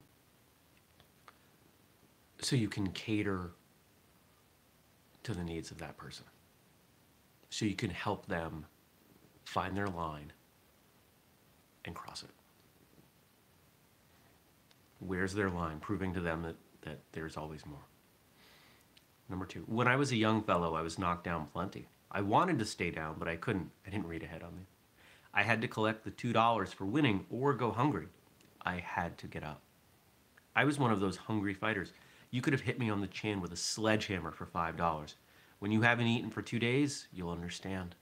so 2.41 2.57
you 2.57 2.69
can 2.69 2.89
cater 2.93 3.51
to 5.25 5.35
the 5.35 5.43
needs 5.43 5.71
of 5.71 5.79
that 5.79 5.97
person. 5.97 6.25
So 7.51 7.65
you 7.65 7.75
can 7.75 7.91
help 7.91 8.27
them 8.27 8.67
find 9.45 9.77
their 9.77 9.89
line 9.89 10.33
and 11.85 11.95
cross 11.95 12.23
it. 12.23 12.31
Where's 15.01 15.35
their 15.35 15.51
line? 15.51 15.81
Proving 15.81 16.15
to 16.15 16.21
them 16.21 16.43
that, 16.43 16.57
that 16.83 16.99
there's 17.13 17.37
always 17.37 17.65
more. 17.67 17.85
Number 19.29 19.45
two, 19.45 19.65
when 19.67 19.89
I 19.89 19.97
was 19.97 20.11
a 20.11 20.17
young 20.17 20.43
fellow, 20.43 20.75
I 20.75 20.83
was 20.83 20.99
knocked 20.99 21.25
down 21.25 21.49
plenty. 21.53 21.89
I 22.11 22.23
wanted 22.23 22.59
to 22.59 22.65
stay 22.65 22.91
down, 22.91 23.17
but 23.19 23.29
I 23.29 23.37
couldn't. 23.37 23.71
I 23.87 23.91
didn't 23.91 24.07
read 24.07 24.23
ahead 24.23 24.43
on 24.43 24.57
me. 24.57 24.63
I 25.35 25.43
had 25.43 25.61
to 25.61 25.69
collect 25.69 26.05
the 26.05 26.11
$2 26.11 26.75
for 26.75 26.87
winning 26.87 27.27
or 27.31 27.53
go 27.53 27.71
hungry. 27.71 28.07
I 28.65 28.77
had 28.79 29.19
to 29.19 29.27
get 29.27 29.45
up. 29.45 29.61
I 30.57 30.65
was 30.65 30.79
one 30.79 30.91
of 30.91 31.01
those 31.01 31.17
hungry 31.17 31.53
fighters. 31.53 31.93
You 32.31 32.41
could 32.41 32.55
have 32.55 32.63
hit 32.63 32.79
me 32.79 32.89
on 32.89 33.01
the 33.01 33.07
chin 33.07 33.41
with 33.41 33.53
a 33.53 33.57
sledgehammer 33.57 34.33
for 34.33 34.47
$5. 34.47 35.15
When 35.59 35.73
you 35.73 35.83
haven't 35.83 36.07
eaten 36.07 36.31
for 36.31 36.43
two 36.43 36.59
days, 36.59 37.09
you'll 37.13 37.31
understand. 37.31 37.95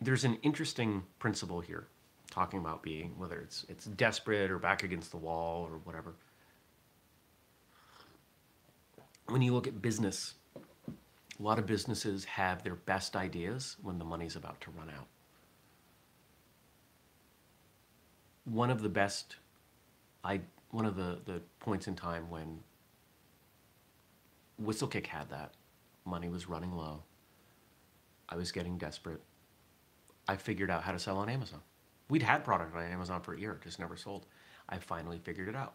There's 0.00 0.24
an 0.24 0.38
interesting 0.42 1.02
principle 1.18 1.60
here 1.60 1.88
talking 2.34 2.58
about 2.58 2.82
being, 2.82 3.14
whether 3.16 3.38
it's 3.38 3.64
it's 3.68 3.84
desperate 3.84 4.50
or 4.50 4.58
back 4.58 4.82
against 4.82 5.12
the 5.12 5.16
wall 5.16 5.62
or 5.70 5.78
whatever. 5.84 6.14
When 9.26 9.40
you 9.40 9.54
look 9.54 9.68
at 9.68 9.80
business, 9.80 10.34
a 10.56 11.42
lot 11.42 11.58
of 11.58 11.66
businesses 11.66 12.24
have 12.24 12.64
their 12.64 12.74
best 12.74 13.14
ideas 13.14 13.76
when 13.82 13.98
the 13.98 14.04
money's 14.04 14.34
about 14.34 14.60
to 14.62 14.70
run 14.72 14.90
out. 14.90 15.06
One 18.44 18.70
of 18.70 18.82
the 18.82 18.88
best, 18.88 19.36
I 20.24 20.40
one 20.70 20.86
of 20.86 20.96
the, 20.96 21.20
the 21.24 21.40
points 21.60 21.86
in 21.86 21.94
time 21.94 22.28
when 22.30 22.58
Whistlekick 24.62 25.06
had 25.06 25.30
that, 25.30 25.52
money 26.04 26.28
was 26.28 26.48
running 26.48 26.72
low. 26.72 27.04
I 28.28 28.34
was 28.34 28.50
getting 28.50 28.76
desperate. 28.76 29.20
I 30.26 30.36
figured 30.36 30.70
out 30.70 30.82
how 30.82 30.92
to 30.92 30.98
sell 30.98 31.18
on 31.18 31.28
Amazon. 31.28 31.60
We'd 32.08 32.22
had 32.22 32.44
product 32.44 32.76
on 32.76 32.82
Amazon 32.82 33.20
for 33.22 33.34
a 33.34 33.40
year, 33.40 33.58
just 33.62 33.78
never 33.78 33.96
sold. 33.96 34.26
I 34.68 34.78
finally 34.78 35.18
figured 35.18 35.48
it 35.48 35.56
out. 35.56 35.74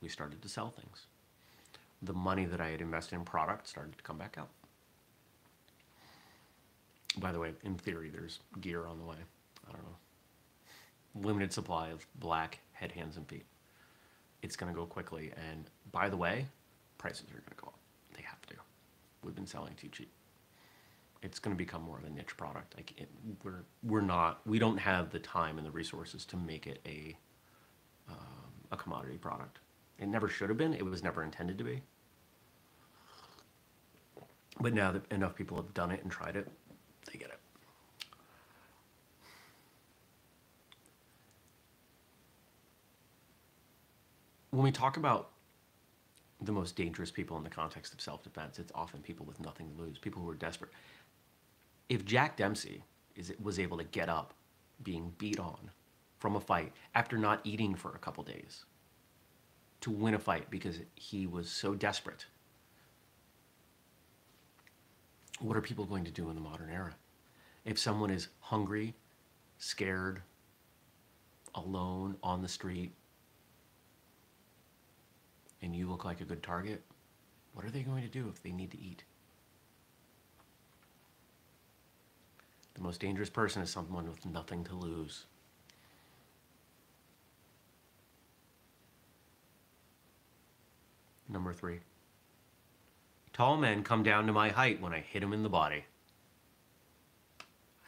We 0.00 0.08
started 0.08 0.42
to 0.42 0.48
sell 0.48 0.70
things. 0.70 1.06
The 2.02 2.12
money 2.12 2.44
that 2.46 2.60
I 2.60 2.70
had 2.70 2.80
invested 2.80 3.14
in 3.14 3.24
product 3.24 3.68
started 3.68 3.96
to 3.96 4.02
come 4.02 4.18
back 4.18 4.36
out. 4.38 4.48
By 7.18 7.30
the 7.30 7.38
way, 7.38 7.52
in 7.62 7.76
theory, 7.76 8.10
there's 8.10 8.40
gear 8.60 8.86
on 8.86 8.98
the 8.98 9.04
way. 9.04 9.16
I 9.68 9.72
don't 9.72 9.82
know. 9.82 11.28
Limited 11.28 11.52
supply 11.52 11.90
of 11.90 12.06
black 12.16 12.58
head, 12.72 12.90
hands, 12.90 13.16
and 13.16 13.28
feet. 13.28 13.44
It's 14.40 14.56
going 14.56 14.72
to 14.72 14.76
go 14.76 14.86
quickly. 14.86 15.30
And 15.50 15.66
by 15.92 16.08
the 16.08 16.16
way, 16.16 16.46
prices 16.98 17.26
are 17.30 17.34
going 17.34 17.44
to 17.50 17.62
go 17.62 17.68
up. 17.68 17.78
They 18.16 18.22
have 18.22 18.44
to. 18.46 18.54
We've 19.22 19.34
been 19.34 19.46
selling 19.46 19.74
too 19.74 19.88
cheap 19.88 20.10
it's 21.22 21.38
going 21.38 21.56
to 21.56 21.58
become 21.58 21.82
more 21.82 21.98
of 21.98 22.04
a 22.04 22.10
niche 22.10 22.36
product. 22.36 22.74
Like 22.76 22.92
it, 23.00 23.08
we're 23.44 23.64
we're 23.82 24.00
not 24.00 24.40
we 24.46 24.58
don't 24.58 24.78
have 24.78 25.10
the 25.10 25.20
time 25.20 25.58
and 25.58 25.66
the 25.66 25.70
resources 25.70 26.24
to 26.26 26.36
make 26.36 26.66
it 26.66 26.80
a 26.84 27.16
um, 28.08 28.16
a 28.72 28.76
commodity 28.76 29.16
product. 29.18 29.60
It 29.98 30.08
never 30.08 30.28
should 30.28 30.48
have 30.48 30.58
been. 30.58 30.74
It 30.74 30.84
was 30.84 31.02
never 31.02 31.22
intended 31.22 31.58
to 31.58 31.64
be. 31.64 31.82
But 34.60 34.74
now 34.74 34.92
that 34.92 35.10
enough 35.10 35.34
people 35.34 35.56
have 35.56 35.72
done 35.74 35.90
it 35.90 36.02
and 36.02 36.10
tried 36.10 36.36
it, 36.36 36.48
they 37.10 37.18
get 37.18 37.28
it. 37.28 37.38
When 44.50 44.62
we 44.62 44.70
talk 44.70 44.98
about 44.98 45.30
the 46.42 46.52
most 46.52 46.76
dangerous 46.76 47.10
people 47.10 47.36
in 47.36 47.44
the 47.44 47.50
context 47.50 47.94
of 47.94 48.00
self 48.00 48.22
defense, 48.22 48.58
it's 48.58 48.72
often 48.74 49.00
people 49.00 49.24
with 49.24 49.40
nothing 49.40 49.70
to 49.70 49.82
lose, 49.82 49.98
people 49.98 50.20
who 50.20 50.28
are 50.28 50.34
desperate. 50.34 50.72
If 51.92 52.06
Jack 52.06 52.38
Dempsey 52.38 52.84
is, 53.16 53.34
was 53.38 53.58
able 53.58 53.76
to 53.76 53.84
get 53.84 54.08
up 54.08 54.32
being 54.82 55.12
beat 55.18 55.38
on 55.38 55.70
from 56.16 56.36
a 56.36 56.40
fight 56.40 56.72
after 56.94 57.18
not 57.18 57.42
eating 57.44 57.74
for 57.74 57.94
a 57.94 57.98
couple 57.98 58.24
days 58.24 58.64
to 59.82 59.90
win 59.90 60.14
a 60.14 60.18
fight 60.18 60.48
because 60.48 60.78
he 60.94 61.26
was 61.26 61.50
so 61.50 61.74
desperate, 61.74 62.24
what 65.40 65.54
are 65.54 65.60
people 65.60 65.84
going 65.84 66.06
to 66.06 66.10
do 66.10 66.30
in 66.30 66.34
the 66.34 66.40
modern 66.40 66.70
era? 66.70 66.94
If 67.66 67.78
someone 67.78 68.08
is 68.08 68.28
hungry, 68.40 68.94
scared, 69.58 70.22
alone 71.54 72.16
on 72.22 72.40
the 72.40 72.48
street, 72.48 72.92
and 75.60 75.76
you 75.76 75.90
look 75.90 76.06
like 76.06 76.22
a 76.22 76.24
good 76.24 76.42
target, 76.42 76.80
what 77.52 77.66
are 77.66 77.70
they 77.70 77.82
going 77.82 78.02
to 78.02 78.08
do 78.08 78.30
if 78.30 78.42
they 78.42 78.50
need 78.50 78.70
to 78.70 78.80
eat? 78.80 79.04
The 82.74 82.80
most 82.80 83.00
dangerous 83.00 83.30
person 83.30 83.62
is 83.62 83.70
someone 83.70 84.08
with 84.08 84.24
nothing 84.26 84.64
to 84.64 84.74
lose. 84.74 85.24
Number 91.28 91.52
three. 91.52 91.80
Tall 93.32 93.56
men 93.56 93.82
come 93.82 94.02
down 94.02 94.26
to 94.26 94.32
my 94.32 94.50
height 94.50 94.80
when 94.80 94.92
I 94.92 95.00
hit 95.00 95.20
them 95.20 95.32
in 95.32 95.42
the 95.42 95.48
body. 95.48 95.84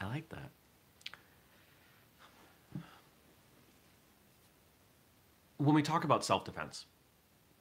I 0.01 0.07
like 0.07 0.29
that. 0.31 0.51
When 5.59 5.75
we 5.75 5.83
talk 5.83 6.05
about 6.05 6.25
self-defense, 6.25 6.87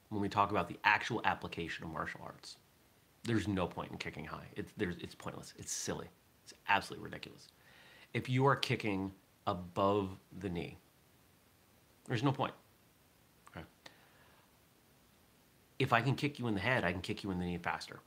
when 0.09 0.21
we 0.21 0.29
talk 0.29 0.51
about 0.51 0.67
the 0.67 0.77
actual 0.83 1.21
application 1.25 1.85
of 1.85 1.91
martial 1.91 2.21
arts, 2.23 2.57
there's 3.23 3.47
no 3.47 3.67
point 3.67 3.91
in 3.91 3.97
kicking 3.97 4.25
high. 4.25 4.47
It's, 4.55 4.71
there's, 4.77 4.97
it's 4.97 5.15
pointless. 5.15 5.53
It's 5.57 5.71
silly. 5.71 6.07
It's 6.43 6.53
absolutely 6.67 7.05
ridiculous. 7.05 7.47
If 8.13 8.29
you 8.29 8.45
are 8.45 8.55
kicking 8.55 9.11
above 9.47 10.09
the 10.39 10.49
knee, 10.49 10.77
there's 12.07 12.23
no 12.23 12.31
point. 12.31 12.53
Okay. 13.49 13.65
If 15.79 15.93
I 15.93 16.01
can 16.01 16.15
kick 16.15 16.39
you 16.39 16.47
in 16.47 16.53
the 16.53 16.61
head, 16.61 16.83
I 16.83 16.91
can 16.91 17.01
kick 17.01 17.23
you 17.23 17.31
in 17.31 17.39
the 17.39 17.45
knee 17.45 17.57
faster. 17.57 17.99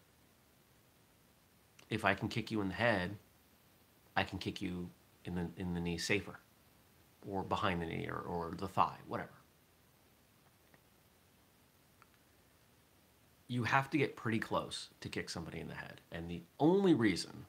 If 1.89 2.05
I 2.05 2.15
can 2.15 2.29
kick 2.29 2.51
you 2.51 2.61
in 2.61 2.69
the 2.69 2.75
head, 2.75 3.17
I 4.17 4.25
can 4.25 4.39
kick 4.39 4.61
you 4.61 4.91
in 5.25 5.35
the, 5.35 5.49
in 5.57 5.75
the 5.75 5.81
knee 5.81 5.99
safer 5.99 6.39
or 7.27 7.43
behind 7.43 7.83
the 7.83 7.87
knee 7.87 8.09
or, 8.09 8.19
or 8.19 8.55
the 8.57 8.69
thigh, 8.69 8.97
whatever. 9.07 9.31
You 13.49 13.65
have 13.65 13.91
to 13.91 13.99
get 13.99 14.17
pretty 14.17 14.41
close 14.41 14.89
to 15.01 15.09
kick 15.09 15.31
somebody 15.31 15.61
in 15.61 15.69
the 15.69 15.75
head. 15.75 16.01
And 16.11 16.29
the 16.29 16.43
only 16.59 16.95
reason 16.95 17.47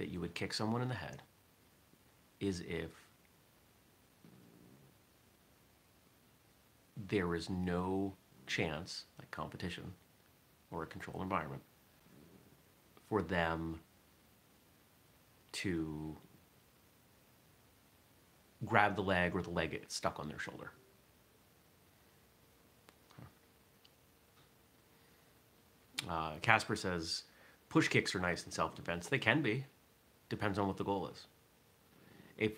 that 0.00 0.08
you 0.08 0.18
would 0.18 0.34
kick 0.34 0.54
someone 0.54 0.80
in 0.80 0.88
the 0.88 0.94
head 0.94 1.20
is 2.40 2.60
if 2.60 2.90
there 7.06 7.34
is 7.34 7.50
no 7.50 8.14
chance, 8.46 9.04
like 9.18 9.30
competition 9.30 9.92
or 10.70 10.82
a 10.82 10.86
controlled 10.86 11.22
environment, 11.22 11.60
for 13.10 13.20
them 13.20 13.78
to 15.52 16.16
grab 18.64 18.96
the 18.96 19.02
leg 19.02 19.34
or 19.34 19.42
the 19.42 19.50
leg 19.50 19.72
gets 19.72 19.94
stuck 19.94 20.18
on 20.18 20.28
their 20.28 20.38
shoulder. 20.38 20.70
Uh, 26.08 26.32
Casper 26.40 26.74
says, 26.74 27.24
push 27.68 27.88
kicks 27.88 28.14
are 28.14 28.20
nice 28.20 28.46
in 28.46 28.50
self-defense. 28.50 29.08
They 29.08 29.18
can 29.18 29.42
be. 29.42 29.66
Depends 30.30 30.58
on 30.58 30.66
what 30.66 30.78
the 30.78 30.84
goal 30.84 31.08
is. 31.08 31.26
If 32.38 32.52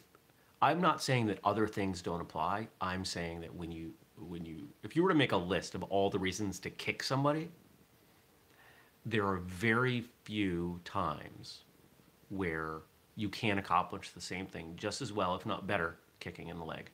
I'm 0.61 0.81
not 0.81 1.03
saying 1.03 1.27
that 1.27 1.41
other 1.43 1.67
things 1.67 2.01
don't 2.03 2.21
apply, 2.21 2.69
I'm 2.81 3.05
saying 3.05 3.41
that 3.41 3.53
when 3.53 3.73
you 3.73 3.95
when 4.17 4.45
you 4.45 4.69
if 4.85 4.95
you 4.95 5.03
were 5.03 5.09
to 5.09 5.17
make 5.17 5.33
a 5.33 5.37
list 5.37 5.75
of 5.75 5.83
all 5.85 6.09
the 6.09 6.19
reasons 6.19 6.61
to 6.61 6.71
kick 6.71 7.03
somebody, 7.03 7.51
there 9.05 9.27
are 9.27 9.39
very 9.39 10.05
few 10.23 10.81
times 10.85 11.63
where 12.29 12.83
you 13.17 13.29
can 13.29 13.59
accomplish 13.59 14.11
the 14.11 14.21
same 14.21 14.47
thing 14.47 14.75
just 14.77 15.03
as 15.03 15.13
well, 15.13 15.35
if 15.35 15.45
not 15.45 15.67
better, 15.67 15.97
kicking 16.21 16.49
in 16.49 16.59
the 16.59 16.65
leg 16.65 16.91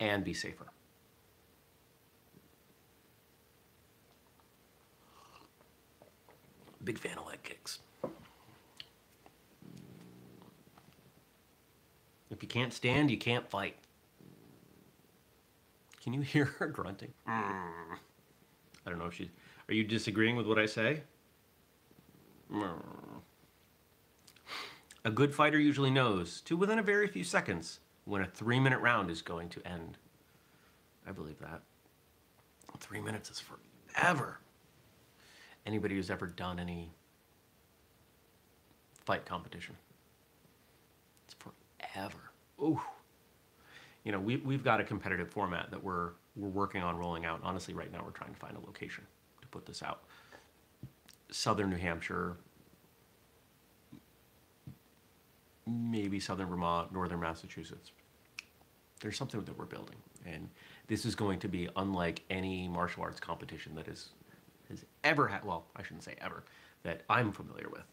and 0.00 0.24
be 0.24 0.34
safer. 0.34 0.66
Big 6.84 6.98
fan 6.98 7.18
of 7.18 7.26
leg 7.26 7.42
kicks. 7.42 7.80
If 12.38 12.44
you 12.44 12.48
can't 12.48 12.72
stand, 12.72 13.10
you 13.10 13.18
can't 13.18 13.50
fight. 13.50 13.74
Can 16.00 16.12
you 16.12 16.20
hear 16.20 16.44
her 16.44 16.68
grunting? 16.68 17.12
Mm. 17.28 17.96
I 18.86 18.90
don't 18.90 19.00
know 19.00 19.06
if 19.06 19.14
she's. 19.14 19.26
Are 19.68 19.74
you 19.74 19.82
disagreeing 19.82 20.36
with 20.36 20.46
what 20.46 20.56
I 20.56 20.66
say? 20.66 21.02
Mm. 22.48 22.80
A 25.04 25.10
good 25.10 25.34
fighter 25.34 25.58
usually 25.58 25.90
knows, 25.90 26.40
to 26.42 26.56
within 26.56 26.78
a 26.78 26.82
very 26.82 27.08
few 27.08 27.24
seconds, 27.24 27.80
when 28.04 28.22
a 28.22 28.26
three 28.26 28.60
minute 28.60 28.78
round 28.78 29.10
is 29.10 29.20
going 29.20 29.48
to 29.48 29.66
end. 29.66 29.98
I 31.08 31.10
believe 31.10 31.40
that. 31.40 31.62
Three 32.78 33.00
minutes 33.00 33.32
is 33.32 33.42
forever. 33.42 34.38
Anybody 35.66 35.96
who's 35.96 36.08
ever 36.08 36.28
done 36.28 36.60
any 36.60 36.92
fight 39.04 39.26
competition, 39.26 39.74
it's 41.26 41.34
forever. 41.34 42.27
Ooh. 42.60 42.80
You 44.04 44.12
know, 44.12 44.20
we, 44.20 44.36
we've 44.36 44.64
got 44.64 44.80
a 44.80 44.84
competitive 44.84 45.30
format 45.30 45.70
that 45.70 45.82
we're, 45.82 46.10
we're 46.36 46.48
working 46.48 46.82
on 46.82 46.96
rolling 46.96 47.26
out. 47.26 47.40
Honestly, 47.42 47.74
right 47.74 47.92
now 47.92 48.02
we're 48.04 48.12
trying 48.12 48.32
to 48.32 48.38
find 48.38 48.56
a 48.56 48.60
location 48.60 49.04
to 49.42 49.48
put 49.48 49.66
this 49.66 49.82
out. 49.82 50.04
Southern 51.30 51.70
New 51.70 51.76
Hampshire, 51.76 52.36
maybe 55.66 56.18
southern 56.18 56.48
Vermont, 56.48 56.92
northern 56.92 57.20
Massachusetts. 57.20 57.92
There's 59.00 59.16
something 59.16 59.42
that 59.44 59.58
we're 59.58 59.66
building, 59.66 59.96
and 60.26 60.48
this 60.86 61.04
is 61.04 61.14
going 61.14 61.38
to 61.40 61.48
be 61.48 61.68
unlike 61.76 62.22
any 62.30 62.66
martial 62.66 63.02
arts 63.02 63.20
competition 63.20 63.74
that 63.74 63.86
is, 63.86 64.10
has 64.70 64.84
ever 65.04 65.28
had, 65.28 65.44
well, 65.44 65.66
I 65.76 65.82
shouldn't 65.82 66.02
say 66.02 66.14
ever, 66.20 66.44
that 66.82 67.02
I'm 67.10 67.30
familiar 67.30 67.68
with. 67.68 67.84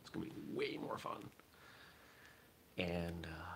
It's 0.00 0.10
going 0.10 0.28
to 0.28 0.34
be 0.34 0.40
way 0.54 0.78
more 0.80 0.96
fun. 0.96 1.24
And 2.78 3.26
uh, 3.26 3.55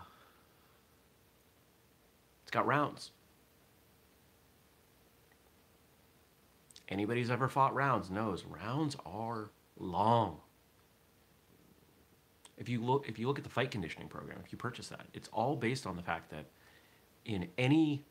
it's 2.51 2.55
got 2.57 2.67
rounds. 2.67 3.13
Anybody 6.89 7.21
who's 7.21 7.31
ever 7.31 7.49
fought 7.49 7.73
rounds 7.73 8.11
knows 8.11 8.45
rounds 8.45 8.97
are 9.07 9.51
long 9.79 10.39
if 12.61 12.69
you 12.69 12.81
look 12.81 13.09
if 13.09 13.21
you 13.21 13.29
look 13.29 13.39
at 13.39 13.45
the 13.45 13.51
fight 13.51 13.71
conditioning 13.71 14.09
program, 14.09 14.39
if 14.45 14.51
you 14.51 14.59
purchase 14.59 14.89
that, 14.89 15.07
it's 15.15 15.29
all 15.33 15.55
based 15.55 15.87
on 15.87 15.95
the 15.97 16.03
fact 16.03 16.31
that 16.31 16.45
in 17.25 17.49
any 17.57 18.05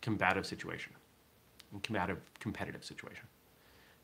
combative 0.00 0.46
situation, 0.46 0.92
in 1.72 1.80
combative 1.80 2.18
competitive 2.38 2.84
situation, 2.84 3.24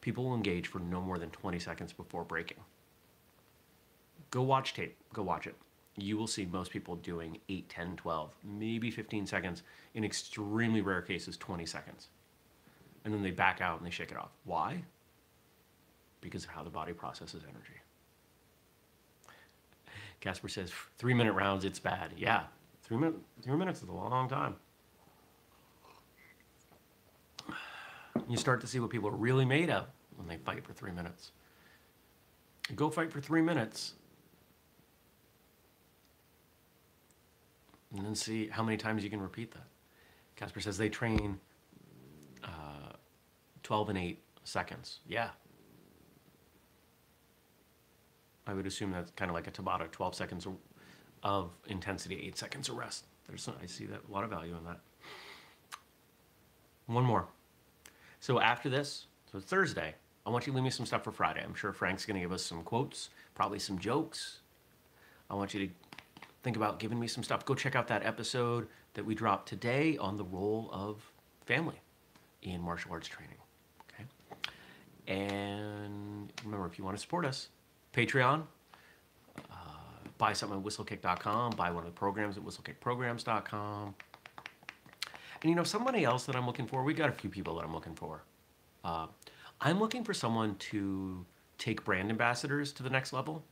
people 0.01 0.25
will 0.25 0.35
engage 0.35 0.67
for 0.67 0.81
no 0.81 1.01
more 1.01 1.19
than 1.19 1.31
20 1.31 1.61
seconds 1.61 1.93
before 1.93 2.25
breaking. 2.25 2.59
Go 4.33 4.43
watch 4.43 4.75
tape, 4.75 4.97
go 5.13 5.23
watch 5.23 5.47
it. 5.47 5.55
You 5.97 6.17
will 6.17 6.27
see 6.27 6.45
most 6.45 6.71
people 6.73 6.97
doing 6.97 7.39
8, 7.49 7.69
10, 7.69 7.97
12, 7.97 8.31
maybe 8.43 8.91
15 8.91 9.27
seconds, 9.27 9.63
in 9.95 10.05
extremely 10.05 10.81
rare 10.81 11.03
cases 11.03 11.37
20 11.37 11.65
seconds. 11.67 12.09
And 13.05 13.15
then 13.15 13.23
they 13.23 13.31
back 13.31 13.61
out 13.61 13.79
and 13.79 13.87
they 13.87 13.93
shake 13.93 14.11
it 14.11 14.17
off. 14.17 14.31
Why? 14.45 14.83
Because 16.21 16.45
of 16.45 16.51
how 16.51 16.65
the 16.65 16.71
body 16.71 16.93
processes 16.93 17.43
energy. 17.49 17.81
Casper 20.21 20.49
says, 20.49 20.73
three 20.97 21.15
minute 21.15 21.35
rounds, 21.35 21.65
it's 21.65 21.79
bad. 21.79 22.13
Yeah, 22.17 22.45
three, 22.83 22.97
min- 22.97 23.21
three 23.43 23.57
minutes 23.57 23.83
is 23.83 23.89
a 23.89 23.93
long 23.93 24.29
time. 24.29 24.57
You 28.29 28.37
start 28.37 28.61
to 28.63 28.67
see 28.67 28.81
what 28.81 28.91
people 28.91 29.09
are 29.11 29.17
really 29.17 29.45
made 29.45 29.71
of 29.71 29.87
when 30.17 30.27
they 30.27 30.39
fight 30.39 30.65
for 30.65 30.73
three 30.73 30.93
minutes. 30.93 31.33
Go 32.75 32.89
fight 32.89 33.13
for 33.13 33.21
three 33.21 33.43
minutes. 33.43 33.93
And 37.97 38.05
then 38.05 38.15
see 38.15 38.49
how 38.49 38.63
many 38.63 38.77
times 38.77 39.05
you 39.05 39.11
can 39.11 39.21
repeat 39.21 39.53
that. 39.53 39.67
Casper 40.37 40.61
says 40.61 40.77
they 40.77 40.89
train 40.89 41.39
uh, 42.43 42.93
12 43.63 43.91
and 43.91 43.99
8 43.99 44.23
seconds. 44.43 44.99
Yeah, 45.07 45.29
I 48.47 48.53
would 48.53 48.67
assume 48.67 48.93
that's 48.93 49.11
kind 49.13 49.31
of 49.31 49.35
like 49.35 49.47
a 49.47 49.51
Tabata, 49.51 49.91
12 49.91 50.15
seconds 50.15 50.47
of 51.23 51.51
intensity, 51.67 52.23
8 52.27 52.37
seconds 52.37 52.69
of 52.69 52.77
rest. 52.77 53.07
There's 53.27 53.43
some, 53.43 53.55
I 53.63 53.67
see 53.67 53.87
that 53.87 54.01
a 54.09 54.13
lot 54.13 54.25
of 54.25 54.31
value 54.31 54.55
in 54.57 54.65
that. 54.65 54.81
one 56.87 57.05
more. 57.05 57.27
So 58.21 58.41
after 58.41 58.69
this, 58.69 59.07
so 59.33 59.41
Thursday, 59.41 59.95
I 60.27 60.31
want 60.31 60.47
you 60.47 60.53
to 60.53 60.57
leave 60.57 60.65
me 60.65 60.71
some 60.71 60.87
stuff 60.87 61.05
for 61.05 61.13
Friday. 61.13 61.43
I'm 61.43 61.55
sure 61.55 61.73
Frank's 61.73 62.05
going 62.05 62.17
to 62.17 62.21
give 62.21 62.33
us 62.33 62.43
some 62.43 62.63
quotes, 62.63 63.11
probably 63.35 63.59
some 63.59 63.79
jokes. 63.79 64.41
I 65.31 65.35
want 65.35 65.55
you 65.55 65.67
to 65.67 65.73
think 66.45 66.57
about 66.57 66.79
giving 66.79 67.01
me 67.01 67.09
some 67.09 67.25
stuff. 67.25 67.45
Go 67.45 67.55
check 67.55 67.75
out 67.75 67.89
that 67.89 68.05
episode 68.05 68.69
that 68.93 69.05
we 69.05 69.15
dropped 69.15 69.49
today 69.49 69.97
on 69.97 70.17
the 70.17 70.25
role 70.25 70.69
of 70.73 71.03
family 71.47 71.81
in 72.43 72.61
martial 72.61 72.93
arts 72.93 73.09
training. 73.09 73.39
Okay. 73.91 74.05
And 75.09 76.31
remember, 76.45 76.67
if 76.67 76.79
you 76.79 76.85
want 76.85 76.97
to 76.97 77.01
support 77.01 77.25
us, 77.25 77.49
Patreon, 77.95 78.43
uh, 79.39 79.55
buy 80.19 80.35
something 80.35 80.59
at 80.59 80.65
whistlekick.com, 80.65 81.53
buy 81.53 81.71
one 81.71 81.85
of 81.85 81.87
the 81.87 81.99
programs 81.99 82.37
at 82.37 82.45
whistlekickprograms.com. 82.45 83.95
And 85.43 85.51
you 85.51 85.57
know, 85.57 85.65
somebody 85.65 86.05
else 86.05 86.27
that 86.27 86.37
I'm 86.37 86.47
looking 86.47 86.67
for, 86.67 86.85
we 86.85 86.93
got 86.93 87.09
a 87.09 87.13
few 87.13 87.31
people 87.31 87.57
that 87.57 87.65
I'm 87.65 87.73
looking 87.73 87.95
for. 87.95 88.23
Uh, 88.85 89.07
I'm 89.63 89.81
looking 89.81 90.05
for 90.05 90.13
someone 90.13 90.57
to 90.57 91.25
take 91.57 91.85
brand 91.85 92.11
ambassadors 92.11 92.71
to 92.75 92.83
the 92.83 92.91
next 92.91 93.15
level. 93.15 93.45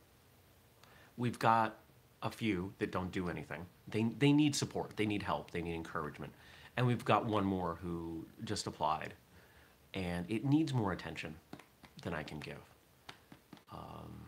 We've 1.17 1.39
got 1.39 1.79
a 2.23 2.31
few 2.31 2.73
that 2.79 2.91
don't 2.91 3.11
do 3.11 3.29
anything. 3.29 3.65
They, 3.87 4.03
they 4.17 4.31
need 4.31 4.55
support, 4.55 4.95
they 4.95 5.05
need 5.05 5.21
help, 5.21 5.51
they 5.51 5.61
need 5.61 5.75
encouragement. 5.75 6.33
And 6.77 6.87
we've 6.87 7.05
got 7.05 7.25
one 7.25 7.45
more 7.45 7.77
who 7.81 8.25
just 8.45 8.65
applied. 8.65 9.13
And 9.93 10.25
it 10.29 10.43
needs 10.43 10.73
more 10.73 10.91
attention 10.91 11.35
than 12.01 12.15
I 12.15 12.23
can 12.23 12.39
give. 12.39 12.57
Um, 13.71 14.25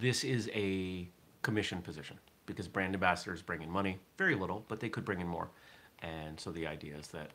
this 0.00 0.24
is 0.24 0.50
a 0.54 1.06
commission 1.42 1.80
position 1.82 2.18
because 2.46 2.66
brand 2.66 2.94
ambassadors 2.94 3.42
bring 3.42 3.62
in 3.62 3.70
money, 3.70 3.98
very 4.18 4.34
little, 4.34 4.64
but 4.68 4.80
they 4.80 4.88
could 4.88 5.04
bring 5.04 5.20
in 5.20 5.28
more. 5.28 5.48
And 6.00 6.40
so 6.40 6.50
the 6.50 6.66
idea 6.66 6.96
is 6.96 7.06
that 7.08 7.30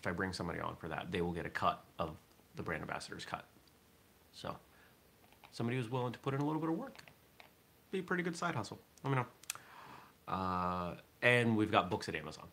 if 0.00 0.06
I 0.06 0.12
bring 0.12 0.32
somebody 0.32 0.60
on 0.60 0.76
for 0.76 0.88
that, 0.88 1.10
they 1.10 1.20
will 1.20 1.32
get 1.32 1.46
a 1.46 1.50
cut 1.50 1.82
of 1.98 2.16
the 2.54 2.62
brand 2.62 2.82
ambassador's 2.82 3.24
cut. 3.24 3.44
So 4.32 4.56
somebody 5.52 5.76
who's 5.76 5.90
willing 5.90 6.12
to 6.12 6.18
put 6.18 6.34
in 6.34 6.40
a 6.40 6.44
little 6.44 6.60
bit 6.60 6.70
of 6.70 6.76
work, 6.76 6.98
be 7.90 8.00
a 8.00 8.02
pretty 8.02 8.22
good 8.22 8.36
side 8.36 8.54
hustle. 8.54 8.80
Let 9.04 9.10
me 9.10 9.16
know. 9.16 9.26
Uh, 10.32 10.94
and 11.20 11.56
we've 11.56 11.70
got 11.70 11.90
books 11.90 12.08
at 12.08 12.14
Amazon. 12.14 12.48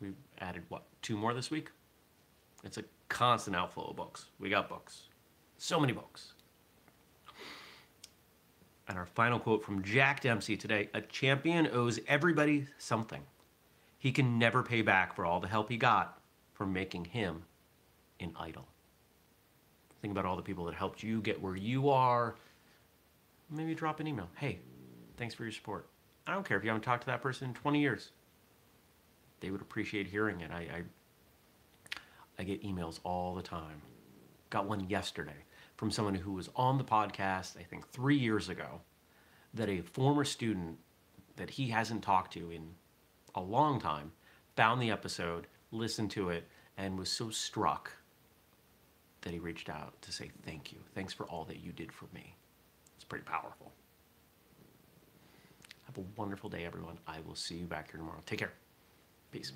We've 0.00 0.16
added 0.40 0.64
what 0.68 0.82
two 1.00 1.16
more 1.16 1.32
this 1.32 1.50
week? 1.50 1.70
It's 2.64 2.78
a 2.78 2.84
constant 3.08 3.56
outflow 3.56 3.84
of 3.84 3.96
books. 3.96 4.26
We 4.38 4.50
got 4.50 4.68
books, 4.68 5.04
so 5.58 5.78
many 5.78 5.92
books. 5.92 6.34
And 8.88 8.98
our 8.98 9.06
final 9.06 9.38
quote 9.38 9.64
from 9.64 9.82
Jack 9.82 10.20
Dempsey 10.20 10.56
today 10.56 10.90
A 10.94 11.00
champion 11.00 11.68
owes 11.72 12.00
everybody 12.08 12.66
something. 12.78 13.22
He 13.98 14.10
can 14.10 14.38
never 14.38 14.64
pay 14.64 14.82
back 14.82 15.14
for 15.14 15.24
all 15.24 15.38
the 15.38 15.46
help 15.46 15.70
he 15.70 15.76
got 15.76 16.20
from 16.52 16.72
making 16.72 17.04
him 17.04 17.44
an 18.18 18.32
idol. 18.38 18.66
Think 20.02 20.10
about 20.10 20.26
all 20.26 20.34
the 20.34 20.42
people 20.42 20.64
that 20.64 20.74
helped 20.74 21.04
you 21.04 21.22
get 21.22 21.40
where 21.40 21.54
you 21.54 21.88
are. 21.88 22.34
Maybe 23.48 23.72
drop 23.74 24.00
an 24.00 24.08
email. 24.08 24.28
Hey, 24.36 24.58
thanks 25.16 25.32
for 25.32 25.44
your 25.44 25.52
support. 25.52 25.86
I 26.26 26.34
don't 26.34 26.46
care 26.46 26.56
if 26.56 26.64
you 26.64 26.70
haven't 26.70 26.82
talked 26.82 27.02
to 27.02 27.06
that 27.06 27.22
person 27.22 27.48
in 27.48 27.54
20 27.54 27.80
years. 27.80 28.10
They 29.40 29.50
would 29.50 29.60
appreciate 29.60 30.08
hearing 30.08 30.40
it. 30.40 30.50
I, 30.50 30.58
I, 30.58 30.82
I 32.38 32.42
get 32.42 32.64
emails 32.64 32.98
all 33.04 33.34
the 33.34 33.42
time. 33.42 33.80
Got 34.50 34.66
one 34.66 34.88
yesterday 34.90 35.44
from 35.76 35.92
someone 35.92 36.16
who 36.16 36.32
was 36.32 36.50
on 36.56 36.78
the 36.78 36.84
podcast, 36.84 37.56
I 37.56 37.62
think 37.62 37.88
three 37.88 38.18
years 38.18 38.48
ago, 38.48 38.80
that 39.54 39.68
a 39.68 39.82
former 39.82 40.24
student 40.24 40.78
that 41.36 41.50
he 41.50 41.68
hasn't 41.68 42.02
talked 42.02 42.32
to 42.34 42.50
in 42.50 42.74
a 43.36 43.40
long 43.40 43.80
time 43.80 44.12
found 44.56 44.82
the 44.82 44.90
episode, 44.90 45.46
listened 45.70 46.10
to 46.12 46.30
it, 46.30 46.48
and 46.76 46.98
was 46.98 47.10
so 47.10 47.30
struck 47.30 47.92
that 49.22 49.32
he 49.32 49.38
reached 49.38 49.68
out 49.68 50.00
to 50.02 50.12
say 50.12 50.30
thank 50.44 50.72
you. 50.72 50.78
Thanks 50.94 51.12
for 51.12 51.24
all 51.24 51.44
that 51.46 51.60
you 51.60 51.72
did 51.72 51.92
for 51.92 52.06
me. 52.14 52.34
It's 52.96 53.04
pretty 53.04 53.24
powerful. 53.24 53.72
Have 55.86 55.98
a 55.98 56.04
wonderful 56.16 56.50
day, 56.50 56.64
everyone. 56.64 56.98
I 57.06 57.18
will 57.26 57.34
see 57.34 57.56
you 57.56 57.66
back 57.66 57.90
here 57.90 57.98
tomorrow. 57.98 58.22
Take 58.26 58.40
care. 58.40 58.52
Peace. 59.30 59.52